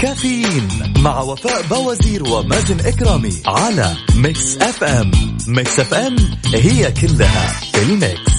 كافيين 0.00 0.68
مع 0.98 1.20
وفاء 1.20 1.62
بوازير 1.62 2.28
ومازن 2.28 2.80
إكرامي 2.80 3.32
على 3.46 3.96
Mix 4.16 4.56
FM. 4.56 5.10
Mix 5.48 5.80
FM 5.80 6.16
هي 6.54 6.92
كلها 6.92 7.46
في 7.72 7.82
ال 7.82 7.93
mix. 7.93 8.36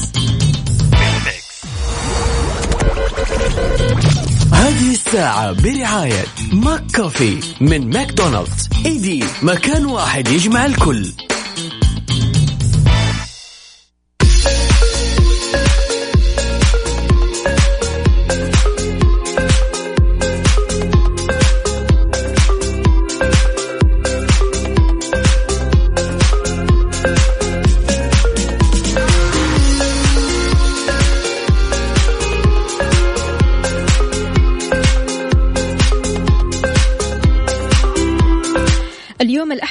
هذه 4.54 4.92
الساعة 4.92 5.52
برعاية 5.52 6.26
McCafé 6.54 7.40
من 7.62 7.90
ماكدونالدز. 7.90 8.70
إيدي 8.86 9.24
مكان 9.42 9.86
واحد 9.86 10.28
يجمع 10.28 10.66
الكل. 10.66 11.14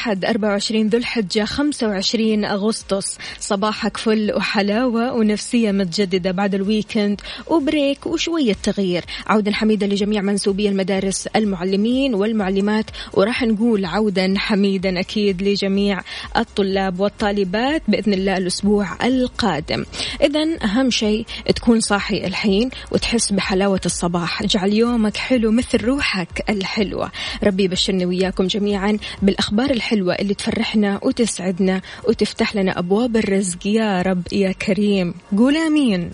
الأحد 0.06 0.24
24 0.24 0.88
ذو 0.88 0.98
الحجة 0.98 1.44
25 1.44 2.44
أغسطس. 2.44 3.18
صباحك 3.40 3.96
فل 3.96 4.32
وحلاوة 4.36 5.12
ونفسية 5.12 5.72
متجددة 5.72 6.30
بعد 6.30 6.54
الويكند. 6.54 7.20
وبريك 7.46 8.06
وشوية 8.06 8.56
تغيير. 8.62 9.04
عودا 9.26 9.52
حميدا 9.52 9.86
لجميع 9.86 10.22
منسوبي 10.22 10.68
المدارس 10.68 11.26
المعلمين 11.26 12.14
والمعلمات. 12.14 12.84
وراح 13.12 13.42
نقول 13.42 13.84
عودا 13.84 14.34
حميدا 14.36 15.00
أكيد 15.00 15.42
لجميع 15.42 16.00
الطلاب 16.36 17.00
والطالبات 17.00 17.82
بإذن 17.88 18.14
الله 18.14 18.36
الأسبوع 18.36 19.06
القادم. 19.06 19.84
إذا 20.22 20.64
أهم 20.64 20.90
شيء 20.90 21.26
تكون 21.54 21.80
صاحي 21.80 22.26
الحين 22.26 22.70
وتحس 22.90 23.32
بحلاوة 23.32 23.80
الصباح. 23.86 24.42
اجعل 24.42 24.72
يومك 24.72 25.16
حلو 25.16 25.50
مثل 25.50 25.84
روحك 25.84 26.50
الحلوة. 26.50 27.10
ربي 27.44 27.64
يبشرني 27.64 28.06
وياكم 28.06 28.46
جميعا 28.46 28.98
بالأخبار 29.22 29.70
الحلوة 29.70 29.95
اللي 29.96 30.34
تفرحنا 30.34 31.00
وتسعدنا 31.02 31.80
وتفتح 32.08 32.56
لنا 32.56 32.78
أبواب 32.78 33.16
الرزق. 33.16 33.66
يا 33.66 34.02
رب 34.02 34.22
يا 34.32 34.52
كريم. 34.52 35.14
قول 35.38 35.56
آمين. 35.56 36.10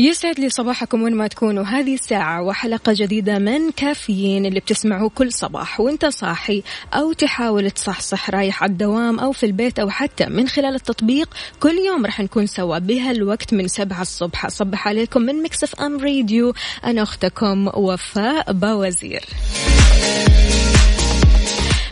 يسعد 0.00 0.40
لي 0.40 0.48
صباحكم 0.48 1.02
وين 1.02 1.14
ما 1.14 1.26
تكونوا. 1.26 1.64
هذه 1.64 1.94
الساعة 1.94 2.42
وحلقة 2.42 2.92
جديدة 2.96 3.38
من 3.38 3.70
كافيين 3.70 4.46
اللي 4.46 4.60
بتسمعوه 4.60 5.08
كل 5.08 5.32
صباح 5.32 5.80
وانت 5.80 6.06
صاحي 6.06 6.62
أو 6.94 7.12
تحاول 7.12 7.70
تصحصح 7.70 8.30
رايح 8.30 8.62
على 8.62 8.72
الدوام 8.72 9.18
أو 9.18 9.32
في 9.32 9.46
البيت 9.46 9.78
أو 9.78 9.90
حتى 9.90 10.26
من 10.26 10.48
خلال 10.48 10.74
التطبيق 10.74 11.28
كل 11.60 11.74
يوم 11.86 12.06
راح 12.06 12.20
نكون 12.20 12.46
سوا 12.46 12.78
بهالوقت 12.78 13.54
من 13.54 13.68
سبعة 13.68 14.02
الصبح. 14.02 14.46
أصبح 14.46 14.88
عليكم 14.88 15.22
من 15.22 15.42
Mix 15.42 15.80
FM 15.80 16.00
Radio. 16.00 16.54
أنا 16.84 17.02
أختكم 17.02 17.68
وفاء 17.74 18.52
باوزير. 18.52 19.24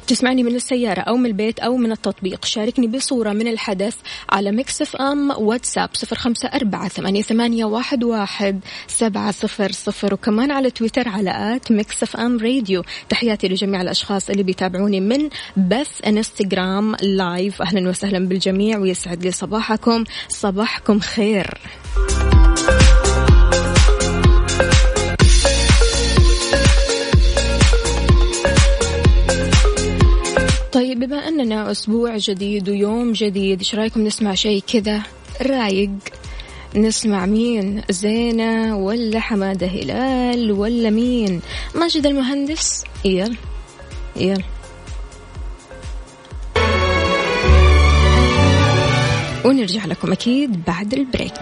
تسمعني 0.06 0.43
من 0.43 0.55
السيارة 0.55 1.00
أو 1.00 1.17
من 1.17 1.27
البيت 1.27 1.59
أو 1.59 1.77
من 1.77 1.93
التطبيق. 1.93 2.44
شاركني 2.44 2.87
بصورة 2.87 3.33
من 3.33 3.49
الحدث 3.49 3.97
على 4.31 4.53
Mix 4.53 4.97
FM 4.97 5.31
واتساب 5.31 5.89
صفر 5.93 6.17
خمسة 6.17 6.49
أربعة 6.49 6.89
ثمانية, 6.89 7.22
ثمانية 7.22 7.65
واحد, 7.65 8.05
واحد 8.05 8.61
سبعة 8.87 9.31
صفر 9.31 9.72
صفر 9.72 10.15
وكمان 10.15 10.50
على 10.50 10.71
تويتر 10.71 11.09
على 11.09 11.56
at 11.57 11.73
Mix 11.73 12.17
FM 12.17 12.39
Radio. 12.39 12.83
تحياتي 13.09 13.49
لجميع 13.49 13.83
الأشخاص 13.83 14.31
اللي 14.31 14.43
بيتابعوني 14.43 15.00
من 15.00 15.28
بث 15.56 16.06
إنستغرام 16.06 16.97
لايف. 17.03 17.62
أهلا 17.62 17.89
وسهلا 17.89 18.28
بالجميع 18.28 18.78
ويسعد 18.78 19.25
لي 19.25 19.31
صباحكم. 19.31 20.05
صباحكم 20.28 21.00
خير. 21.00 21.59
طيب 30.77 31.01
بما 31.01 31.29
أننا 31.29 31.71
أسبوع 31.71 32.17
جديد 32.17 32.69
ويوم 32.69 33.13
جديد 33.13 33.59
إيش 33.59 33.75
رأيكم 33.75 34.05
نسمع 34.05 34.35
شيء 34.35 34.63
كذا؟ 34.73 35.03
رايق. 35.43 35.91
نسمع 36.75 37.27
مين؟ 37.27 37.83
زينة 37.91 38.77
ولا 38.77 39.21
حمادة 39.21 39.67
هلال 39.67 40.53
ولا 40.53 40.91
مين؟ 40.91 41.41
ماجد 41.75 42.07
المهندس. 42.07 42.85
يلا 43.05 43.37
يلا. 44.17 44.43
ونرجع 49.45 49.85
لكم 49.87 50.13
أكيد 50.13 50.65
بعد 50.65 50.95
ال 50.95 51.00
break. 51.00 51.34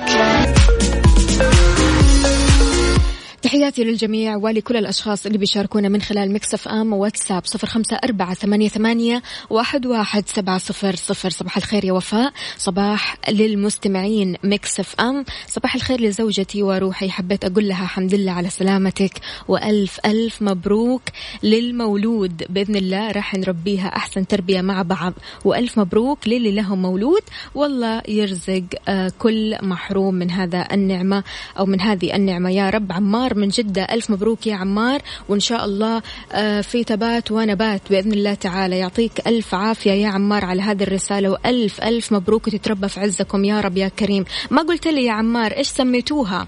تحياتي 3.45 3.85
للجميع 3.85 4.37
ولكل 4.37 4.77
الأشخاص 4.77 5.27
اللي 5.27 5.39
بيشاركونا 5.39 5.89
من 5.89 6.03
خلال 6.03 6.33
Mix 6.33 6.69
FM 6.69 6.93
واتساب 6.93 7.47
صفر 7.47 7.67
خمسة 7.67 7.97
أربعة 8.05 8.35
ثمانية, 8.35 8.69
ثمانية 8.69 9.23
واحد, 9.51 9.87
واحد 9.87 10.29
سبعة 10.29 10.59
صفر 10.59 10.97
صفر 10.97 11.31
صباح 11.31 11.57
الخير 11.57 11.85
يا 11.85 11.93
وفاء. 11.93 12.33
صباح 12.57 13.17
للمستمعين 13.29 14.37
Mix 14.45 15.01
FM 15.01 15.25
صباح 15.49 15.75
الخير 15.75 16.01
لزوجتي 16.01 16.63
وروحي. 16.63 17.11
حبيت 17.11 17.45
أقول 17.45 17.69
لها 17.69 17.83
الحمد 17.83 18.15
لله 18.15 18.33
على 18.33 18.51
سلامتك. 18.51 19.21
وألف 19.49 20.01
ألف 20.07 20.43
مبروك 20.43 21.03
للمولود. 21.43 22.45
بإذن 22.49 22.77
الله 22.77 23.11
راح 23.11 23.35
نربيها 23.35 23.87
أحسن 23.87 24.27
تربية 24.27 24.61
مع 24.61 24.83
بعض. 24.83 25.13
وألف 25.45 25.79
مبروك 25.79 26.29
للي 26.29 26.53
لهم 26.53 26.83
مولود. 26.83 27.23
والله 27.55 28.03
يرزق 28.09 28.65
آه، 28.89 29.13
كل 29.19 29.57
محروم 29.63 30.15
من 30.15 30.31
هذا 30.31 30.69
النعمة 30.73 31.25
أو 31.59 31.67
من 31.67 31.81
هذه 31.81 32.17
النعمة. 32.17 32.51
يا 32.51 32.71
رب 32.71 32.93
عمار 32.93 33.34
من 33.37 33.49
جدة. 33.49 33.83
ألف 33.83 34.11
مبروك 34.11 34.47
يا 34.47 34.55
عمار 34.55 35.03
وإن 35.29 35.41
شاء 35.41 35.65
الله 35.65 36.03
آه، 36.33 36.61
في 36.61 36.85
تبات 36.85 37.33
ونبات 37.33 37.81
بإذن 37.91 38.13
الله 38.13 38.35
تعالى. 38.35 38.79
يعطيك 38.79 39.27
ألف 39.27 39.55
عافية 39.55 39.93
يا 39.93 40.09
عمار 40.09 40.45
على 40.45 40.63
هذه 40.63 40.83
الرسالة 40.83 41.29
وألف 41.29 41.81
ألف 41.81 42.13
مبروك 42.13 42.47
وتتربى 42.47 42.89
في 42.89 43.01
عزكم 43.01 43.45
يا 43.45 43.61
رب 43.61 43.77
يا 43.77 43.89
كريم. 43.89 44.25
ما 44.51 44.63
قلت 44.63 44.87
لي 44.87 45.05
يا 45.05 45.13
عمار 45.13 45.53
إيش 45.53 45.69
سميتوها؟ 45.69 46.47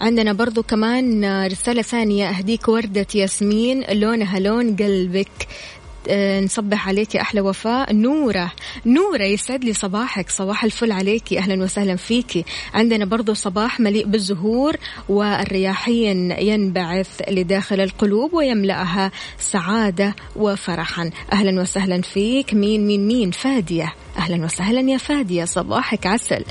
عندنا 0.00 0.32
برضو 0.32 0.62
كمان 0.62 1.24
آه، 1.24 1.46
رسالة 1.46 1.82
ثانية. 1.82 2.28
أهديك 2.28 2.68
وردة 2.68 3.06
ياسمين 3.14 3.84
لونها 3.92 4.38
لون 4.38 4.76
قلبك. 4.76 5.48
نصبح 6.44 6.88
عليك 6.88 7.14
يا 7.14 7.20
أحلى 7.20 7.40
وفاء. 7.40 7.92
نورة 7.92 8.52
نورة 8.86 9.22
يسعد 9.22 9.64
لي 9.64 9.72
صباحك. 9.72 10.30
صباح 10.30 10.64
الفل 10.64 10.92
عليك. 10.92 11.32
أهلا 11.32 11.62
وسهلا 11.62 11.96
فيك. 11.96 12.44
عندنا 12.74 13.04
برضو 13.04 13.34
صباح 13.34 13.80
مليء 13.80 14.06
بالزهور 14.06 14.76
والرياحين 15.08 16.30
ينبعث 16.30 17.22
لداخل 17.28 17.80
القلوب 17.80 18.34
ويملأها 18.34 19.10
سعادة 19.38 20.14
وفرحا. 20.36 21.10
أهلا 21.32 21.60
وسهلا 21.60 22.00
فيك. 22.02 22.54
مين 22.54 22.86
مين 22.86 23.06
مين؟ 23.06 23.30
فادية. 23.30 23.94
أهلا 24.16 24.44
وسهلا 24.44 24.90
يا 24.90 24.98
فادية 24.98 25.44
صباحك 25.44 26.06
عسل. 26.06 26.44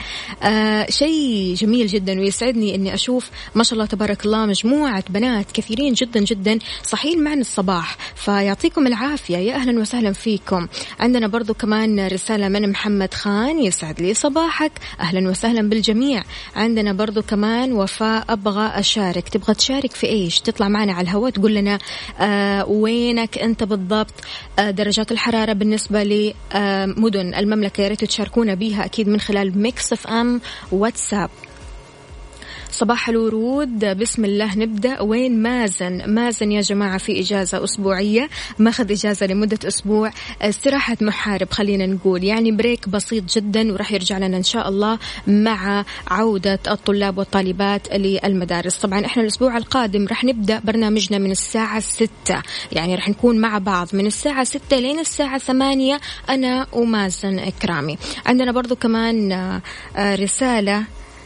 آه 0.44 0.86
شيء 0.90 1.56
جميل 1.58 1.88
جدا 1.88 2.20
ويسعدني 2.20 2.76
إني 2.76 2.94
أشوف 2.94 3.30
ما 3.56 3.64
شاء 3.64 3.74
الله 3.74 3.86
تبارك 3.86 4.26
الله 4.26 4.46
مجموعة 4.46 5.04
بنات 5.10 5.52
كثيرين 5.52 5.94
جدا 5.94 6.20
جدا 6.20 6.60
صحيين 6.84 7.24
معنا 7.24 7.42
الصباح. 7.42 7.98
فيعطيكم 8.16 8.88
العافية 8.88 9.38
يا 9.38 9.56
أهلا 9.56 9.80
وسهلا 9.80 10.14
فيكم. 10.14 10.68
عندنا 11.00 11.28
برضو 11.28 11.54
كمان 11.54 12.08
رسالة 12.08 12.50
من 12.50 12.70
محمد 12.70 13.14
خان 13.14 13.60
يسعد 13.60 14.02
لي 14.02 14.14
صباحك. 14.14 14.72
أهلا 15.00 15.30
وسهلا 15.30 15.70
بالجميع. 15.70 16.24
عندنا 16.56 16.94
برضو 16.94 17.22
كمان 17.22 17.74
وفاء 17.74 18.26
أبغى 18.30 18.68
أشارك. 18.80 19.30
تبغى 19.30 19.54
تشارك 19.54 19.92
في 19.92 20.08
إيش؟ 20.08 20.40
تطلع 20.40 20.68
معنا 20.68 20.94
على 20.94 21.04
الهواء 21.06 21.32
تقول 21.32 21.56
لنا 21.56 21.80
آه 22.20 22.66
وينك 22.66 23.38
أنت 23.38 23.64
بالضبط؟ 23.64 24.14
آه 24.60 24.72
درجات 24.72 25.12
الحرارة 25.12 25.54
بالنسبة 25.54 26.04
لمدن 26.04 27.34
المملكه 27.36 27.55
المملكة 27.56 27.82
يا 27.82 27.88
ريت 27.88 28.06
تشاركونا 28.06 28.54
بيها 28.54 28.86
أكيد 28.86 29.10
من 29.10 29.20
خلال 29.20 29.58
Mix 29.62 29.94
FM 29.94 30.42
واتساب. 30.72 31.30
صباح 32.76 33.10
الورود. 33.10 33.86
بسم 33.86 34.26
الله 34.26 34.58
نبدأ. 34.58 35.02
وين 35.02 35.42
مازن؟ 35.42 36.10
مازن 36.10 36.52
يا 36.52 36.62
جماعة 36.62 36.98
في 36.98 37.20
إجازة 37.20 37.64
أسبوعية. 37.64 38.30
ماخذ 38.60 38.92
إجازة 38.92 39.26
لمدة 39.26 39.68
أسبوع. 39.68 40.12
استراحة 40.42 40.98
محارب 41.02 41.52
خلينا 41.52 41.86
نقول. 41.86 42.24
يعني 42.24 42.52
بريك 42.52 42.90
بسيط 42.90 43.24
جدا 43.38 43.74
وراح 43.74 43.92
يرجع 43.92 44.18
لنا 44.18 44.38
إن 44.38 44.44
شاء 44.44 44.70
الله 44.70 45.00
مع 45.28 45.86
عودة 46.08 46.60
الطلاب 46.68 47.18
والطالبات 47.18 47.94
للمدارس. 47.94 48.78
طبعا 48.78 49.06
إحنا 49.06 49.24
الأسبوع 49.24 49.58
القادم 49.58 50.08
راح 50.08 50.24
نبدأ 50.24 50.60
برنامجنا 50.64 51.18
من 51.18 51.32
الساعة 51.32 51.80
ستة. 51.80 52.42
يعني 52.72 52.96
راح 52.96 53.10
نكون 53.10 53.38
مع 53.38 53.58
بعض 53.58 53.88
من 53.94 54.06
الساعة 54.06 54.44
ستة 54.44 54.80
لين 54.80 55.00
الساعة 55.00 55.38
ثمانية. 55.38 56.00
أنا 56.30 56.68
ومازن 56.74 57.40
إكرامي. 57.40 57.98
عندنا 58.26 58.52
برضو 58.52 58.76
كمان 58.76 59.32
آه، 59.32 60.16
رسالة 60.16 60.84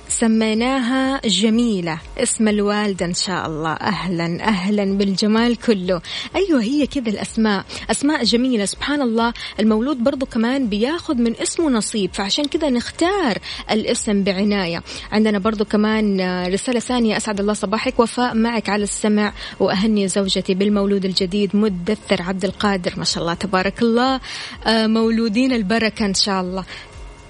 سميناها 0.09 1.21
جميلة. 1.25 1.99
اسم 2.17 2.47
الوالدة 2.47 3.05
إن 3.05 3.13
شاء 3.13 3.47
الله. 3.47 3.73
أهلا 3.73 4.43
أهلا 4.43 4.85
بالجمال 4.97 5.55
كله. 5.55 6.01
أيوة 6.35 6.61
هي 6.61 6.87
كذا 6.87 7.09
الأسماء. 7.09 7.65
أسماء 7.91 8.23
جميلة 8.23 8.65
سبحان 8.65 9.01
الله 9.01 9.33
المولود 9.59 10.03
برضو 10.03 10.25
كمان 10.25 10.67
بياخذ 10.67 11.15
من 11.15 11.33
اسمه 11.41 11.69
نصيب 11.69 12.09
فعشان 12.13 12.45
كذا 12.45 12.69
نختار 12.69 13.37
الاسم 13.71 14.23
بعناية. 14.23 14.83
عندنا 15.11 15.39
برضو 15.39 15.65
كمان 15.65 16.21
رسالة 16.53 16.79
ثانية. 16.79 17.17
أسعد 17.17 17.39
الله 17.39 17.53
صباحك. 17.53 17.99
وفاء 17.99 18.35
معك 18.35 18.69
على 18.69 18.83
السمع. 18.83 19.33
وأهني 19.59 20.07
زوجتي 20.07 20.53
بالمولود 20.53 21.05
الجديد 21.05 21.55
مدثر 21.55 22.21
عبد 22.21 22.45
القادر. 22.45 22.93
ما 22.97 23.03
شاء 23.03 23.21
الله 23.21 23.33
تبارك 23.33 23.81
الله. 23.81 24.19
آه، 24.65 24.87
مولودين 24.87 25.53
البركة 25.53 26.05
إن 26.05 26.13
شاء 26.13 26.41
الله. 26.41 26.61
آه، 26.61 26.88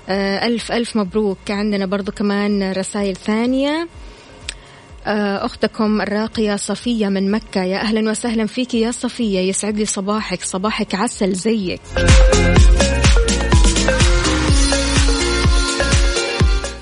ألف 0.09 0.71
ألف 0.71 0.95
مبروك. 0.95 1.37
عندنا 1.49 1.85
برضو 1.85 2.11
كمان 2.11 2.71
رسائل 2.71 3.15
ثانية. 3.15 3.87
آه، 5.05 5.45
أختكم 5.45 6.01
الراقية 6.01 6.55
صفية 6.55 7.07
من 7.07 7.31
مكة. 7.31 7.63
يا 7.63 7.77
أهلا 7.77 8.11
وسهلا 8.11 8.45
فيك 8.45 8.73
يا 8.73 8.91
صفية. 8.91 9.39
يسعد 9.39 9.77
لي 9.77 9.85
صباحك. 9.85 10.43
صباحك 10.43 10.95
عسل 10.95 11.33
زيك. 11.33 11.81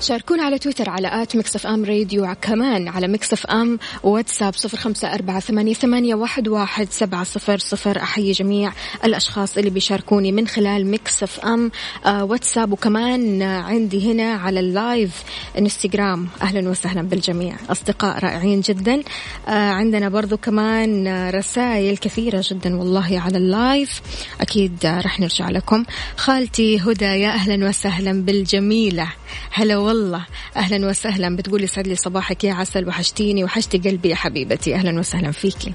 شاركونا 0.08 0.42
على 0.42 0.58
تويتر 0.58 0.90
على 0.90 1.22
at 1.22 1.36
Mix 1.36 1.66
FM 1.66 1.84
Radio 1.84 2.34
كمان 2.42 2.88
على 2.88 3.08
Mix 3.08 3.46
FM 3.46 3.78
واتساب 4.02 4.54
صفر 4.54 4.78
خمسة 4.78 5.14
أربعة 5.14 5.40
ثمانية, 5.40 6.14
واحد 6.14 6.88
سبعة 6.90 7.24
صفر 7.24 7.58
صفر. 7.58 7.98
أحيي 7.98 8.32
جميع 8.32 8.72
الأشخاص 9.04 9.58
اللي 9.58 9.70
بيشاركوني 9.70 10.32
من 10.32 10.48
خلال 10.48 10.90
Mix 10.90 11.40
FM 11.40 11.70
آه 12.06 12.24
واتساب 12.24 12.72
وكمان 12.72 13.42
عندي 13.42 14.12
هنا 14.12 14.32
على 14.32 14.60
ال 14.60 14.70
live 14.70 15.10
إنستغرام. 15.58 16.28
أهلا 16.42 16.68
وسهلا 16.68 17.02
بالجميع. 17.02 17.56
أصدقاء 17.70 18.18
رائعين 18.18 18.60
جدا. 18.60 19.02
آه 19.48 19.70
عندنا 19.70 20.08
برضو 20.08 20.36
كمان 20.36 21.08
رسائل 21.30 21.96
كثيرة 21.96 22.44
جدا 22.50 22.78
والله 22.78 23.20
على 23.20 23.38
ال 23.38 23.49
live. 23.49 24.02
أكيد 24.40 24.76
رح 24.84 25.20
نرجع 25.20 25.50
لكم. 25.50 25.84
خالتي 26.16 26.80
هدى 26.80 27.04
يا 27.04 27.28
أهلا 27.28 27.68
وسهلا 27.68 28.12
بالجميلة. 28.22 29.08
هلا 29.52 29.76
والله. 29.76 29.97
أهلا 30.56 30.88
وسهلا. 30.88 31.36
بتقولي 31.36 31.66
سعد 31.66 31.86
لي 31.86 31.96
صباحك 31.96 32.44
يا 32.44 32.54
عسل 32.54 32.88
وحشتيني 32.88 33.44
وحشتي 33.44 33.78
قلبي 33.78 34.08
يا 34.08 34.14
حبيبتي. 34.14 34.74
أهلا 34.74 34.98
وسهلا 34.98 35.32
فيكي. 35.32 35.72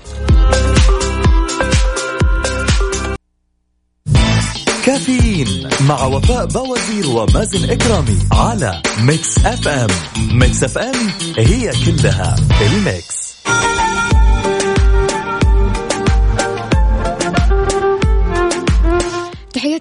كافيين 4.86 5.70
مع 5.88 6.06
وفاء 6.06 6.46
بوازير 6.46 7.08
ومازن 7.08 7.70
إكرامي 7.70 8.20
على 8.32 8.82
Mix 9.00 9.38
FM. 9.38 9.88
Mix 10.32 10.64
FM 10.64 11.10
هي 11.38 11.72
كلها 11.86 12.36
ال 12.62 12.76
mix. 12.76 13.34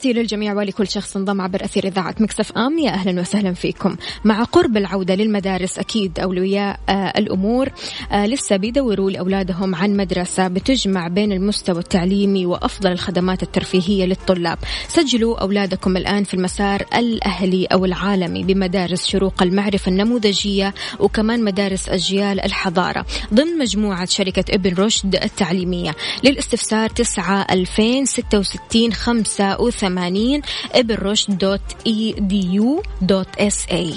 تحياتي 0.02 0.20
للجميع 0.20 0.54
ولكل 0.54 0.88
شخص 0.88 1.16
انضم 1.16 1.40
عبر 1.40 1.64
أثير 1.64 1.87
إذاعة 1.87 2.14
Mix 2.20 2.53
FM. 2.53 2.79
يا 2.78 2.90
أهلا 2.90 3.20
وسهلا 3.20 3.52
فيكم. 3.52 3.96
مع 4.25 4.44
قرب 4.44 4.76
العودة 4.76 5.14
للمدارس 5.14 5.78
أكيد 5.78 6.20
أولياء 6.20 6.81
آه 6.88 7.12
الأمور 7.19 7.69
آه 8.12 8.26
لسه 8.26 8.56
بيدوروا 8.56 9.10
لأولادهم 9.10 9.75
عن 9.75 9.96
مدرسة 9.96 10.49
بتجمع 10.49 11.08
بين 11.08 11.32
المستوى 11.32 11.78
التعليمي 11.78 12.46
وأفضل 12.46 12.93
الخدمات 12.93 13.43
الترفيهية 13.43 14.04
للطلاب. 14.04 14.58
سجلوا 14.88 15.40
أولادكم 15.40 15.96
الآن 15.96 16.25
في 16.25 16.34
المسار 16.34 16.84
الأهلي 16.96 17.66
أو 17.66 17.84
العالمي 17.84 18.43
بمدارس 18.44 19.06
شروق 19.06 19.43
المعرفة 19.43 19.88
النموذجية 19.88 20.75
وكمان 21.00 21.44
مدارس 21.44 21.88
أجيال 21.88 22.40
الحضارة 22.40 23.06
ضمن 23.34 23.58
مجموعة 23.58 24.04
شركة 24.04 24.44
إبن 24.54 24.75
رشد 24.75 25.14
التعليمية. 25.14 25.94
للاستفسار 26.25 26.90
9 26.90 27.46
2066 27.50 28.93
5 28.93 29.60
وثمانين 29.93 30.43
ابن 30.75 30.94
رشد 30.94 31.39
dot 31.38 31.61
edu 31.87 32.55
dot 32.55 33.29
SA. 33.38 33.94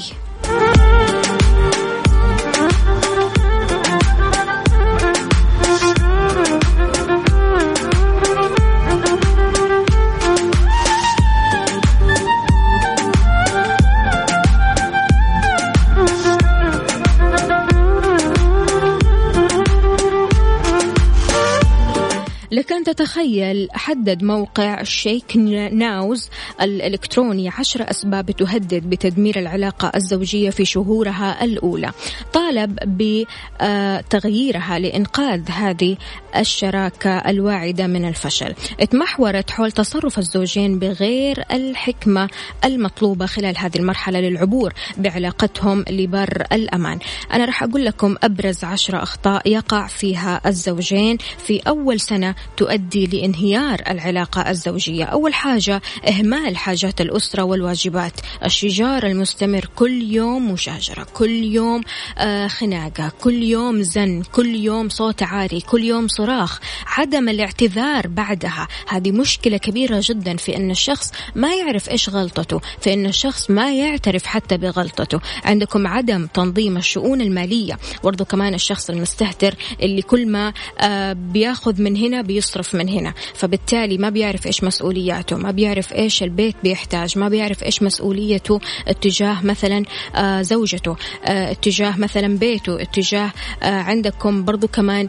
لك 22.65 22.71
أن 22.71 22.83
تتخيل 22.83 23.67
حدد 23.73 24.23
موقع 24.23 24.83
شيك 24.83 25.37
ناوز 25.71 26.29
الإلكتروني 26.61 27.49
عشر 27.49 27.89
أسباب 27.89 28.31
تهدد 28.31 28.89
بتدمير 28.89 29.39
العلاقة 29.39 29.91
الزوجية 29.95 30.49
في 30.49 30.65
شهورها 30.65 31.43
الأولى. 31.43 31.91
طالب 32.33 32.79
بتغييرها 32.85 34.79
لإنقاذ 34.79 35.51
هذه 35.51 35.97
الشراكة 36.37 37.17
الواعدة 37.17 37.87
من 37.87 38.07
الفشل. 38.07 38.53
اتمحورت 38.79 39.51
حول 39.51 39.71
تصرف 39.71 40.19
الزوجين 40.19 40.79
بغير 40.79 41.43
الحكمة 41.51 42.29
المطلوبة 42.65 43.25
خلال 43.25 43.57
هذه 43.57 43.77
المرحلة 43.77 44.19
للعبور 44.19 44.73
بعلاقتهم 44.97 45.85
لبر 45.89 46.43
الأمان. 46.51 46.99
أنا 47.33 47.45
راح 47.45 47.63
أقول 47.63 47.85
لكم 47.85 48.15
أبرز 48.23 48.63
عشرة 48.63 49.03
أخطاء 49.03 49.49
يقع 49.49 49.87
فيها 49.87 50.41
الزوجين 50.45 51.17
في 51.37 51.61
أول 51.67 51.99
سنة 51.99 52.35
تؤدي 52.57 53.05
لانهيار 53.05 53.81
العلاقة 53.87 54.49
الزوجية. 54.49 55.05
أول 55.05 55.33
حاجة 55.33 55.81
إهمال 56.07 56.57
حاجات 56.57 57.01
الأسرة 57.01 57.43
والواجبات. 57.43 58.13
الشجار 58.45 59.05
المستمر 59.07 59.69
كل 59.75 60.01
يوم 60.01 60.51
مشاجرة 60.51 61.07
كل 61.13 61.43
يوم 61.43 61.81
آه 62.17 62.47
خناقة 62.47 63.11
كل 63.21 63.43
يوم 63.43 63.81
زن 63.81 64.23
كل 64.31 64.55
يوم 64.55 64.89
صوت 64.89 65.23
عالي 65.23 65.61
كل 65.61 65.83
يوم 65.83 66.07
صراخ. 66.07 66.59
عدم 66.87 67.29
الاعتذار 67.29 68.07
بعدها. 68.07 68.67
هذه 68.87 69.11
مشكلة 69.11 69.57
كبيرة 69.57 70.01
جدا 70.03 70.37
في 70.37 70.55
أن 70.55 70.71
الشخص 70.71 71.11
ما 71.35 71.55
يعرف 71.55 71.89
إيش 71.89 72.09
غلطته 72.09 72.61
في 72.81 72.93
أن 72.93 73.05
الشخص 73.05 73.49
ما 73.49 73.73
يعترف 73.73 74.25
حتى 74.25 74.57
بغلطته. 74.57 75.19
عندكم 75.43 75.87
عدم 75.87 76.27
تنظيم 76.27 76.77
الشؤون 76.77 77.21
المالية. 77.21 77.77
برضو 78.03 78.25
كمان 78.25 78.53
الشخص 78.53 78.89
المستهتر 78.89 79.55
اللي 79.81 80.01
كل 80.01 80.27
ما 80.27 80.53
آه 80.79 81.13
بياخذ 81.13 81.81
من 81.81 81.97
هنا 81.97 82.21
بيصرف 82.45 82.75
من 82.75 82.89
هنا. 82.89 83.13
فبالتالي 83.33 83.97
ما 83.97 84.09
بيعرف 84.09 84.47
إيش 84.47 84.63
مسؤولياته 84.63 85.35
ما 85.35 85.51
بيعرف 85.51 85.93
إيش 85.93 86.23
البيت 86.23 86.55
بيحتاج 86.63 87.17
ما 87.17 87.29
بيعرف 87.29 87.63
إيش 87.63 87.83
مسؤوليته 87.83 88.59
اتجاه 88.87 89.45
مثلا 89.45 89.83
آه 90.15 90.41
زوجته 90.41 90.95
آه 91.25 91.51
اتجاه 91.51 91.97
مثلا 91.97 92.37
بيته 92.37 92.81
اتجاه 92.81 93.31
آه 93.63 93.65
عندكم 93.65 94.45
برضو 94.45 94.67
كمان 94.67 95.07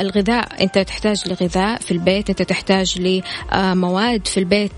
الغذاء. 0.00 0.62
أنت 0.62 0.78
تحتاج 0.78 1.28
لغذاء 1.28 1.80
في 1.80 1.90
البيت 1.90 2.30
أنت 2.30 2.42
تحتاج 2.42 3.20
لمواد 3.52 4.26
في 4.26 4.40
البيت 4.40 4.72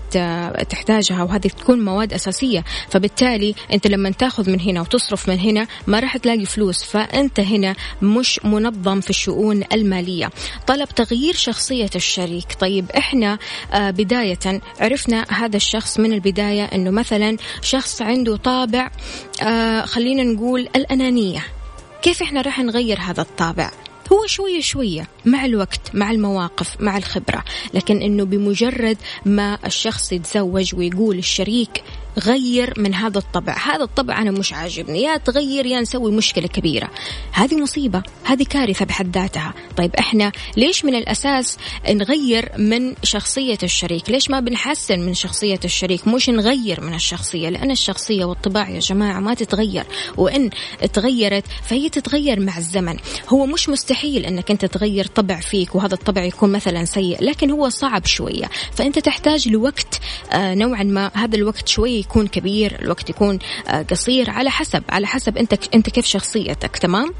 تحتاجها 0.69 1.23
وهذه 1.23 1.47
تكون 1.47 1.85
مواد 1.85 2.13
أساسية. 2.13 2.63
فبالتالي 2.89 3.55
أنت 3.73 3.87
لما 3.87 4.11
تاخذ 4.11 4.49
من 4.49 4.59
هنا 4.59 4.81
وتصرف 4.81 5.29
من 5.29 5.39
هنا 5.39 5.67
ما 5.87 5.99
راح 5.99 6.17
تلاقي 6.17 6.45
فلوس. 6.45 6.83
فأنت 6.83 7.39
هنا 7.39 7.75
مش 8.01 8.39
منظم 8.45 9.01
في 9.01 9.09
الشؤون 9.09 9.63
المالية. 9.73 10.29
طلب 10.67 10.89
تغيير 10.89 11.33
شخصية 11.33 11.76
الشريك. 11.95 12.53
طيب 12.59 12.91
إحنا 12.91 13.37
آه 13.73 13.89
بداية 13.89 14.61
عرفنا 14.79 15.25
هذا 15.29 15.55
الشخص 15.57 15.99
من 15.99 16.13
البداية 16.13 16.63
أنه 16.63 16.91
مثلا 16.91 17.37
شخص 17.61 18.01
عنده 18.01 18.35
طابع 18.37 18.91
آه 19.41 19.81
خلينا 19.81 20.23
نقول 20.23 20.61
الأنانية. 20.75 21.43
كيف 22.01 22.21
إحنا 22.21 22.41
راح 22.41 22.59
نغير 22.59 22.99
هذا 22.99 23.21
الطابع؟ 23.21 23.71
هو 24.11 24.25
شوية 24.25 24.61
شوية 24.61 25.07
مع 25.25 25.45
الوقت 25.45 25.81
مع 25.93 26.11
المواقف 26.11 26.75
مع 26.79 26.97
الخبرة. 26.97 27.43
لكن 27.73 28.01
أنه 28.01 28.25
بمجرد 28.25 28.97
ما 29.25 29.57
الشخص 29.65 30.11
يتزوج 30.11 30.75
ويقول 30.75 31.17
الشريك 31.17 31.83
غير 32.17 32.73
من 32.77 32.93
هذا 32.93 33.17
الطبع. 33.17 33.57
هذا 33.57 33.83
الطبع 33.83 34.21
أنا 34.21 34.31
مش 34.31 34.53
عاجبني. 34.53 35.01
يا 35.01 35.17
تغير 35.17 35.65
يا 35.65 35.81
نسوي 35.81 36.11
مشكلة 36.11 36.47
كبيرة. 36.47 36.89
هذه 37.31 37.61
مصيبة. 37.61 38.03
هذه 38.23 38.43
كارثة 38.43 38.85
بحد 38.85 39.17
ذاتها. 39.17 39.53
طيب 39.77 39.95
إحنا 39.95 40.31
ليش 40.57 40.85
من 40.85 40.95
الأساس 40.95 41.57
نغير 41.89 42.51
من 42.57 42.93
شخصية 43.03 43.57
الشريك؟ 43.63 44.09
ليش 44.09 44.29
ما 44.29 44.39
بنحسن 44.39 44.99
من 44.99 45.13
شخصية 45.13 45.59
الشريك؟ 45.65 46.07
مش 46.07 46.29
نغير 46.29 46.81
من 46.81 46.93
الشخصية 46.93 47.49
لأن 47.49 47.71
الشخصية 47.71 48.25
والطباع 48.25 48.69
يا 48.69 48.79
جماعة 48.79 49.19
ما 49.19 49.33
تتغير. 49.33 49.85
وإن 50.17 50.49
تغيرت 50.93 51.43
فهي 51.63 51.89
تتغير 51.89 52.39
مع 52.39 52.57
الزمن. 52.57 52.97
هو 53.29 53.45
مش 53.45 53.69
مستحيل 53.69 54.25
أنك 54.25 54.51
أنت 54.51 54.65
تغير 54.65 55.05
طبع 55.05 55.39
فيك 55.39 55.75
وهذا 55.75 55.93
الطبع 55.93 56.23
يكون 56.23 56.51
مثلا 56.51 56.85
سيء 56.85 57.23
لكن 57.23 57.51
هو 57.51 57.69
صعب 57.69 58.05
شوية. 58.05 58.49
فأنت 58.73 58.99
تحتاج 58.99 59.49
لوقت 59.49 59.99
آه 60.31 60.55
نوعا 60.55 60.83
ما. 60.83 61.11
هذا 61.13 61.35
الوقت 61.35 61.67
شوية 61.67 62.06
يكون 62.09 62.27
كبير 62.27 62.77
الوقت 62.81 63.09
يكون 63.09 63.39
آه 63.67 63.81
قصير 63.81 64.29
على 64.29 64.49
حسب 64.49 64.83
على 64.89 65.07
حسب 65.07 65.37
أنت 65.37 65.53
أنت 65.75 65.89
كيف 65.89 66.05
شخصيتك 66.05 66.77
تمام؟ 66.77 67.13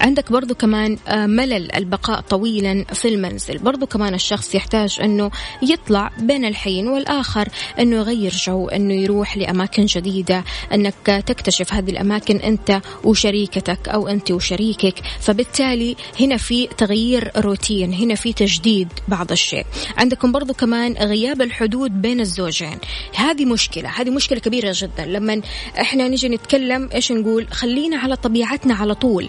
عندك 0.00 0.32
برضو 0.32 0.54
كمان 0.54 0.98
آه، 1.08 1.26
ملل 1.26 1.76
البقاء 1.76 2.20
طويلا 2.20 2.84
في 2.92 3.08
المنزل. 3.08 3.58
برضو 3.58 3.86
كمان 3.86 4.14
الشخص 4.14 4.54
يحتاج 4.54 4.98
أنه 5.02 5.30
يطلع 5.62 6.10
بين 6.18 6.44
الحين 6.44 6.88
والآخر 6.88 7.48
أنه 7.78 7.96
يغير 7.96 8.32
جو 8.32 8.68
أنه 8.68 8.94
يروح 8.94 9.36
لأماكن 9.36 9.84
جديدة 9.84 10.44
أنك 10.74 11.24
تكتشف 11.26 11.72
هذه 11.72 11.90
الأماكن 11.90 12.36
أنت 12.36 12.80
وشريكتك 13.04 13.88
أو 13.88 14.08
أنت 14.08 14.30
وشريكك. 14.30 14.94
فبالتالي 15.20 15.96
هنا 16.20 16.36
في 16.36 16.66
تغيير 16.66 17.30
روتين 17.36 17.92
هنا 17.92 18.14
في 18.14 18.32
تجديد 18.32 18.88
بعض 19.08 19.32
الشيء. 19.32 19.64
عندكم 19.96 20.32
برضو 20.32 20.54
كمان 20.54 20.92
غياب 20.92 21.42
الحدود 21.42 22.02
بين 22.02 22.20
الزوجين. 22.20 22.78
هذه 23.14 23.44
مشكلة 23.44 23.88
هذه 23.88 24.10
مشكلة 24.10 24.38
كبيرة 24.38 24.72
جدا. 24.76 25.04
لما 25.04 25.40
إحنا 25.80 26.08
نجي 26.08 26.28
نتكلم 26.28 26.88
إيش 26.94 27.12
نقول؟ 27.12 27.46
خلينا 27.50 27.96
على 27.96 28.16
طبيعتنا 28.16 28.74
على 28.74 28.94
طول. 28.94 29.28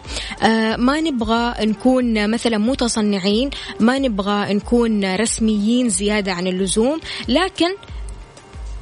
ما 0.77 1.01
نبغى 1.01 1.65
نكون 1.65 2.31
مثلا 2.31 2.57
متصنعين 2.57 3.49
ما 3.79 3.99
نبغى 3.99 4.53
نكون 4.53 5.15
رسميين 5.15 5.89
زيادة 5.89 6.31
عن 6.31 6.47
اللزوم 6.47 6.99
لكن 7.27 7.69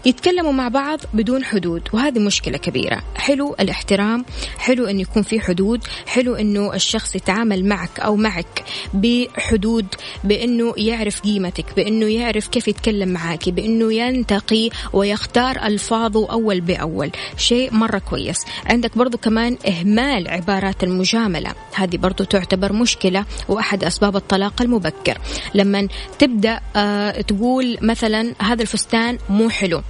يتكلموا 0.06 0.51
مع 0.51 0.68
بعض 0.68 1.00
بدون 1.13 1.44
حدود 1.44 1.89
وهذه 1.94 2.20
مشكلة 2.20 2.58
كبيرة. 2.58 3.01
حلو 3.16 3.56
الاحترام 3.60 4.25
حلو 4.58 4.86
أن 4.86 5.00
يكون 5.00 5.24
في 5.24 5.39
حدود 5.39 5.84
حلو 6.08 6.36
أنه 6.36 6.74
الشخص 6.74 7.16
يتعامل 7.16 7.66
معك 7.66 8.00
أو 8.00 8.16
معك 8.16 8.63
بحدود 8.94 9.86
بأنه 10.24 10.74
يعرف 10.77 11.22
قيمتك 11.22 11.66
بأنه 11.75 12.06
يعرف 12.06 12.48
كيف 12.48 12.68
يتكلم 12.68 13.10
معك 13.10 13.50
بأنه 13.50 13.94
ينتقي 13.94 14.70
ويختار 14.94 15.56
ألفاظه 15.63 16.32
أول 16.32 16.62
بأول. 16.62 17.12
شيء 17.38 17.74
مرة 17.74 17.98
كويس. 17.98 18.38
عندك 18.66 18.98
برضو 18.98 19.18
كمان 19.18 19.58
إهمال 19.68 20.27
عبارات 20.27 20.84
المجاملة. 20.84 21.51
هذه 21.74 21.98
برضو 21.98 22.24
تعتبر 22.24 22.74
مشكلة 22.74 23.25
وأحد 23.50 23.84
أسباب 23.84 24.16
الطلاق 24.16 24.62
المبكر. 24.62 25.18
لما 25.54 25.88
تبدأ 26.20 26.60
آه 26.75 27.22
تقول 27.22 27.77
مثلا 27.82 28.34
هذا 28.42 28.62
الفستان 28.62 29.18
مو 29.30 29.50
حلو. 29.50 29.82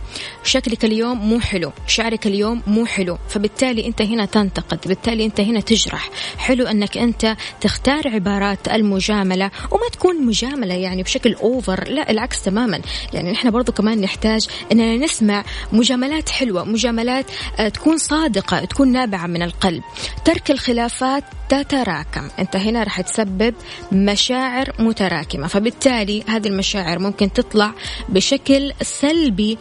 شكلك 0.44 0.86
اليوم 0.86 1.18
مو 1.18 1.40
حلو 1.40 1.72
شعرك 1.88 2.28
اليوم 2.28 2.62
مو 2.68 2.86
حلو 2.86 3.18
فبالتالي 3.30 3.88
أنت 3.88 4.02
هنا 4.02 4.26
تنتقد 4.26 4.80
بالتالي 4.86 5.26
أنت 5.26 5.40
هنا 5.40 5.60
تجرح. 5.60 6.10
حلو 6.38 6.68
أنك 6.68 6.98
أنت 6.98 7.36
تختار 7.62 8.08
عبارات 8.08 8.68
المجاملة 8.68 9.52
وما 9.72 9.90
تكون 9.92 10.26
مجاملة 10.26 10.74
يعني 10.74 11.04
بشكل 11.04 11.34
اوفر 11.34 11.90
لا 11.90 12.12
العكس 12.12 12.42
تماما. 12.42 12.82
يعني 13.14 13.32
نحن 13.32 13.52
برضو 13.52 13.72
كمان 13.72 14.02
نحتاج 14.02 14.48
إننا 14.72 14.98
نسمع 14.98 15.44
مجاملات 15.72 16.30
حلوة 16.30 16.64
مجاملات 16.64 17.26
آه، 17.60 17.70
تكون 17.70 17.98
صادقة 17.98 18.66
تكون 18.66 18.92
نابعة 18.92 19.28
من 19.28 19.42
القلب. 19.42 19.84
ترك 20.26 20.52
الخلافات 20.52 21.24
تتراكم. 21.50 22.30
أنت 22.40 22.56
هنا 22.56 22.84
راح 22.84 23.02
تسبب 23.02 23.54
مشاعر 23.92 24.74
متراكمة 24.80 25.48
فبالتالي 25.48 26.24
هذه 26.28 26.48
المشاعر 26.48 27.00
ممكن 27.00 27.34
تطلع 27.34 27.74
بشكل 28.10 28.74
سلبي 28.82 29.58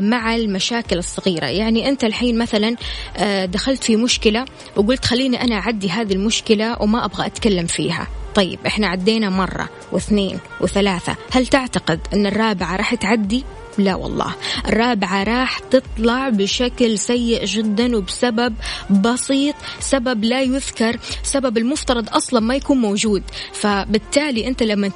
مع 0.00 0.34
المشاكل 0.34 0.98
الصغيرة. 0.98 1.46
يعني 1.46 1.88
أنت 1.88 2.04
الحين 2.04 2.38
مثلا 2.38 2.76
آه، 3.16 3.44
دخلت 3.44 3.84
في 3.84 3.96
مشكلة 3.96 4.44
وقلت 4.76 5.04
خليني 5.04 5.42
أنا 5.42 5.54
أعدي 5.54 5.90
هذه 5.90 6.12
المشكلة 6.12 6.82
وما 6.82 7.04
أبغى 7.04 7.26
أتكلم 7.26 7.66
فيها. 7.66 8.06
طيب 8.34 8.58
إحنا 8.66 8.86
عدينا 8.86 9.30
مرة 9.30 9.68
واثنين 9.92 10.38
وثلاثة. 10.60 11.16
هل 11.30 11.46
تعتقد 11.46 12.00
إن 12.14 12.26
الرابعة 12.26 12.76
راح 12.76 12.94
تعدي؟ 12.94 13.44
لا 13.78 13.94
والله. 13.94 14.34
الرابعة 14.66 15.22
راح 15.22 15.58
تطلع 15.58 16.28
بشكل 16.28 16.98
سيء 16.98 17.44
جدا 17.44 17.96
وبسبب 17.96 18.54
بسيط 18.90 19.54
سبب 19.80 20.24
لا 20.24 20.42
يذكر 20.42 20.96
سبب 21.22 21.58
المفترض 21.58 22.08
أصلا 22.14 22.40
ما 22.40 22.54
يكون 22.54 22.78
موجود. 22.78 23.22
فبالتالي 23.52 24.46
أنت 24.46 24.62
لما 24.62 24.88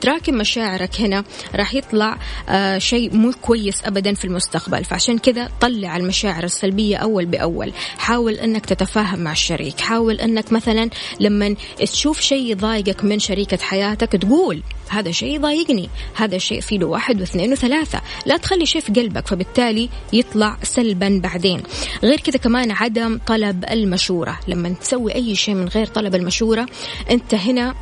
تراكم 0.00 0.34
مشاعرك 0.34 1.00
هنا 1.00 1.24
راح 1.54 1.74
يطلع 1.74 2.18
آه 2.48 2.78
شيء 2.78 3.16
مو 3.16 3.32
كويس 3.42 3.84
أبدا 3.84 4.14
في 4.14 4.24
المستقبل. 4.24 4.84
فعشان 4.84 5.18
كذا 5.18 5.48
طلع 5.60 5.96
المشاعر 5.96 6.44
السلبية 6.44 6.96
أول 6.96 7.26
بأول. 7.26 7.72
حاول 7.98 8.34
أنك 8.34 8.66
تتفاهم 8.66 9.20
مع 9.20 9.32
الشريك. 9.32 9.80
حاول 9.80 10.20
أنك 10.20 10.52
مثلا 10.52 10.90
لما 11.20 11.54
تشوف 11.78 12.20
شيء 12.20 12.50
يضايقك 12.50 13.04
من 13.04 13.18
شريكة 13.18 13.58
حياتك 13.62 14.12
تقول 14.12 14.62
هذا 14.88 15.10
شيء 15.10 15.34
يضايقني 15.34 15.90
هذا 16.14 16.38
شيء 16.38 16.60
فيه 16.60 16.78
له 16.78 16.86
واحد 16.86 17.20
واثنين 17.20 17.52
وثلاثة. 17.52 18.00
لا 18.26 18.36
تخلي 18.36 18.66
شيء 18.66 18.80
في 18.80 18.92
قلبك 18.92 19.26
فبالتالي 19.26 19.88
يطلع 20.12 20.56
سلبا 20.62 21.20
بعدين. 21.22 21.62
غير 22.02 22.20
كذا 22.20 22.38
كمان 22.38 22.70
عدم 22.70 23.18
طلب 23.26 23.64
المشورة. 23.70 24.38
لما 24.48 24.68
تسوي 24.68 25.14
أي 25.14 25.34
شيء 25.34 25.54
من 25.54 25.68
غير 25.68 25.86
طلب 25.86 26.14
المشورة 26.14 26.66
أنت 27.10 27.34
هنا 27.34 27.74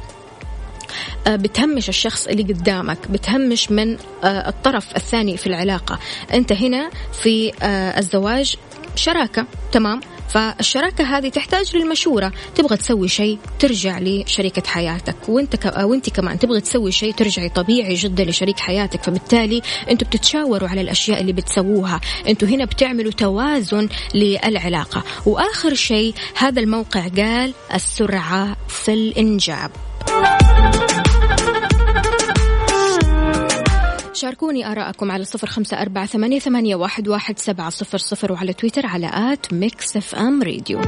آه، 1.26 1.36
بتهمش 1.36 1.88
الشخص 1.88 2.26
اللي 2.26 2.42
قدامك. 2.42 2.98
بتهمش 3.10 3.70
من 3.70 3.96
آه، 4.24 4.48
الطرف 4.48 4.96
الثاني 4.96 5.36
في 5.36 5.46
العلاقة. 5.46 5.98
أنت 6.34 6.52
هنا 6.52 6.90
في 7.12 7.52
آه، 7.62 7.98
الزواج 7.98 8.56
شراكة. 8.96 9.46
تمام؟ 9.72 10.00
فالشراكة 10.34 11.04
هذه 11.04 11.28
تحتاج 11.28 11.76
للمشورة. 11.76 12.32
تبغى 12.54 12.76
تسوي 12.76 13.08
شيء 13.08 13.38
ترجع 13.58 13.98
لشريكة 13.98 14.62
حياتك. 14.66 15.16
وانت 15.28 15.56
ك... 15.56 15.76
وانت 15.76 16.10
كمان 16.10 16.38
تبغى 16.38 16.60
تسوي 16.60 16.92
شيء 16.92 17.12
ترجعي 17.12 17.48
طبيعي 17.48 17.94
جدا 17.94 18.24
لشريك 18.24 18.58
حياتك. 18.58 19.02
فبالتالي 19.02 19.62
أنتوا 19.90 20.08
بتتشاوروا 20.08 20.68
على 20.68 20.80
الأشياء 20.80 21.20
اللي 21.20 21.32
بتسووها. 21.32 22.00
أنتوا 22.28 22.48
هنا 22.48 22.64
بتعملوا 22.64 23.12
توازن 23.12 23.88
للعلاقة. 24.14 25.04
وآخر 25.26 25.74
شيء 25.74 26.14
هذا 26.36 26.60
الموقع 26.60 27.08
قال 27.08 27.54
السرعة 27.74 28.56
في 28.68 28.92
الإنجاب. 28.92 29.70
شاركوني 34.24 34.72
آراءكم 34.72 35.10
على 35.10 35.24
صفر 35.24 35.46
خمسة 35.46 35.82
أربعة 35.82 36.06
ثمانية, 36.06 36.38
ثمانية 36.38 36.76
واحد, 36.76 37.08
واحد 37.08 37.38
سبعة 37.38 37.70
صفر 37.70 37.98
صفر 37.98 38.32
وعلى 38.32 38.52
تويتر 38.52 38.86
على 38.86 39.10
at 39.14 39.52
Mix 39.52 39.96
FM 39.96 40.42
Radio. 40.42 40.80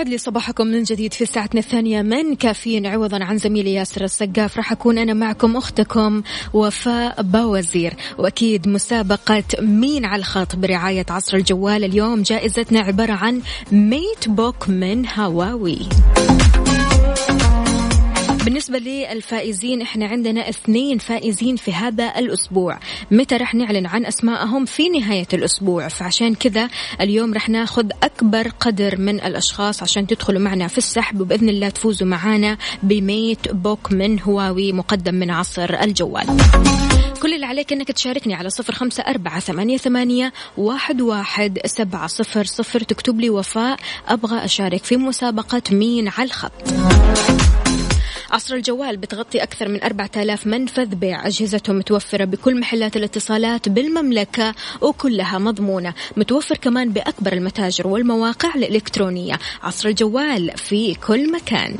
ويسعد 0.00 0.12
لي 0.12 0.18
صباحكم 0.18 0.66
من 0.66 0.82
جديد 0.82 1.12
في 1.12 1.26
ساعتنا 1.26 1.60
الثانية 1.60 2.02
من 2.02 2.34
كافيين 2.34 2.86
عوضا 2.86 3.24
عن 3.24 3.38
زميلي 3.38 3.74
ياسر 3.74 4.04
السقاف. 4.04 4.56
راح 4.56 4.72
أكون 4.72 4.98
أنا 4.98 5.14
معكم 5.14 5.56
أختكم 5.56 6.22
وفاء 6.52 7.22
باوزير 7.22 7.94
وأكيد 8.18 8.68
مسابقة 8.68 9.44
مين 9.60 10.04
على 10.04 10.20
الخط 10.20 10.56
برعاية 10.56 11.06
عصر 11.10 11.36
الجوال. 11.36 11.84
اليوم 11.84 12.22
جائزتنا 12.22 12.80
عبارة 12.80 13.12
عن 13.12 13.40
MateBook 13.72 14.68
من 14.68 15.06
هواوي. 15.18 15.78
بالنسبة 18.50 18.78
للفائزين 18.78 19.82
إحنا 19.82 20.06
عندنا 20.06 20.48
اثنين 20.48 20.98
فائزين 20.98 21.56
في 21.56 21.72
هذا 21.72 22.18
الأسبوع. 22.18 22.78
متى 23.10 23.36
رح 23.36 23.54
نعلن 23.54 23.86
عن 23.86 24.06
أسماءهم؟ 24.06 24.64
في 24.64 24.88
نهاية 24.88 25.26
الأسبوع. 25.32 25.88
فعشان 25.88 26.34
كذا 26.34 26.68
اليوم 27.00 27.34
رح 27.34 27.48
ناخذ 27.48 27.86
أكبر 28.02 28.48
قدر 28.48 29.00
من 29.00 29.20
الأشخاص 29.20 29.82
عشان 29.82 30.06
تدخلوا 30.06 30.40
معنا 30.40 30.68
في 30.68 30.78
السحب 30.78 31.20
وبإذن 31.20 31.48
الله 31.48 31.68
تفوزوا 31.68 32.06
معنا 32.06 32.58
ب 32.82 33.52
MateBook 33.52 33.92
من 33.92 34.20
هواوي 34.20 34.72
مقدم 34.72 35.14
من 35.14 35.30
عصر 35.30 35.74
الجوال. 35.82 36.26
كل 37.22 37.34
اللي 37.34 37.46
عليك 37.46 37.72
إنك 37.72 37.92
تشاركني 37.92 38.34
على 38.34 38.50
صفر 38.50 38.72
خمسة 38.72 39.02
أربعة 39.02 39.40
ثمانية, 39.40 39.76
ثمانية 39.76 40.32
واحد, 40.56 41.00
واحد 41.00 41.58
سبعة 41.64 42.06
صفر 42.06 42.44
صفر 42.44 42.80
تكتب 42.80 43.20
لي 43.20 43.30
وفاء 43.30 43.76
أبغى 44.08 44.44
أشارك 44.44 44.84
في 44.84 44.96
مسابقة 44.96 45.62
مين 45.70 46.08
على 46.08 46.26
الخط. 46.26 46.52
عصر 48.30 48.54
الجوال 48.54 48.96
بتغطي 48.96 49.42
أكثر 49.42 49.68
من 49.68 49.82
4000 49.82 50.46
منفذ 50.46 50.94
بيع 50.94 51.26
أجهزتهم 51.26 51.78
متوفرة 51.78 52.24
بكل 52.24 52.60
محلات 52.60 52.96
الاتصالات 52.96 53.68
بالمملكة 53.68 54.54
وكلها 54.80 55.38
مضمونة. 55.38 55.94
متوفر 56.16 56.56
كمان 56.56 56.92
بأكبر 56.92 57.32
المتاجر 57.32 57.86
والمواقع 57.86 58.54
الإلكترونية. 58.54 59.38
عصر 59.62 59.88
الجوال 59.88 60.50
في 60.56 60.94
كل 60.94 61.32
مكان. 61.32 61.76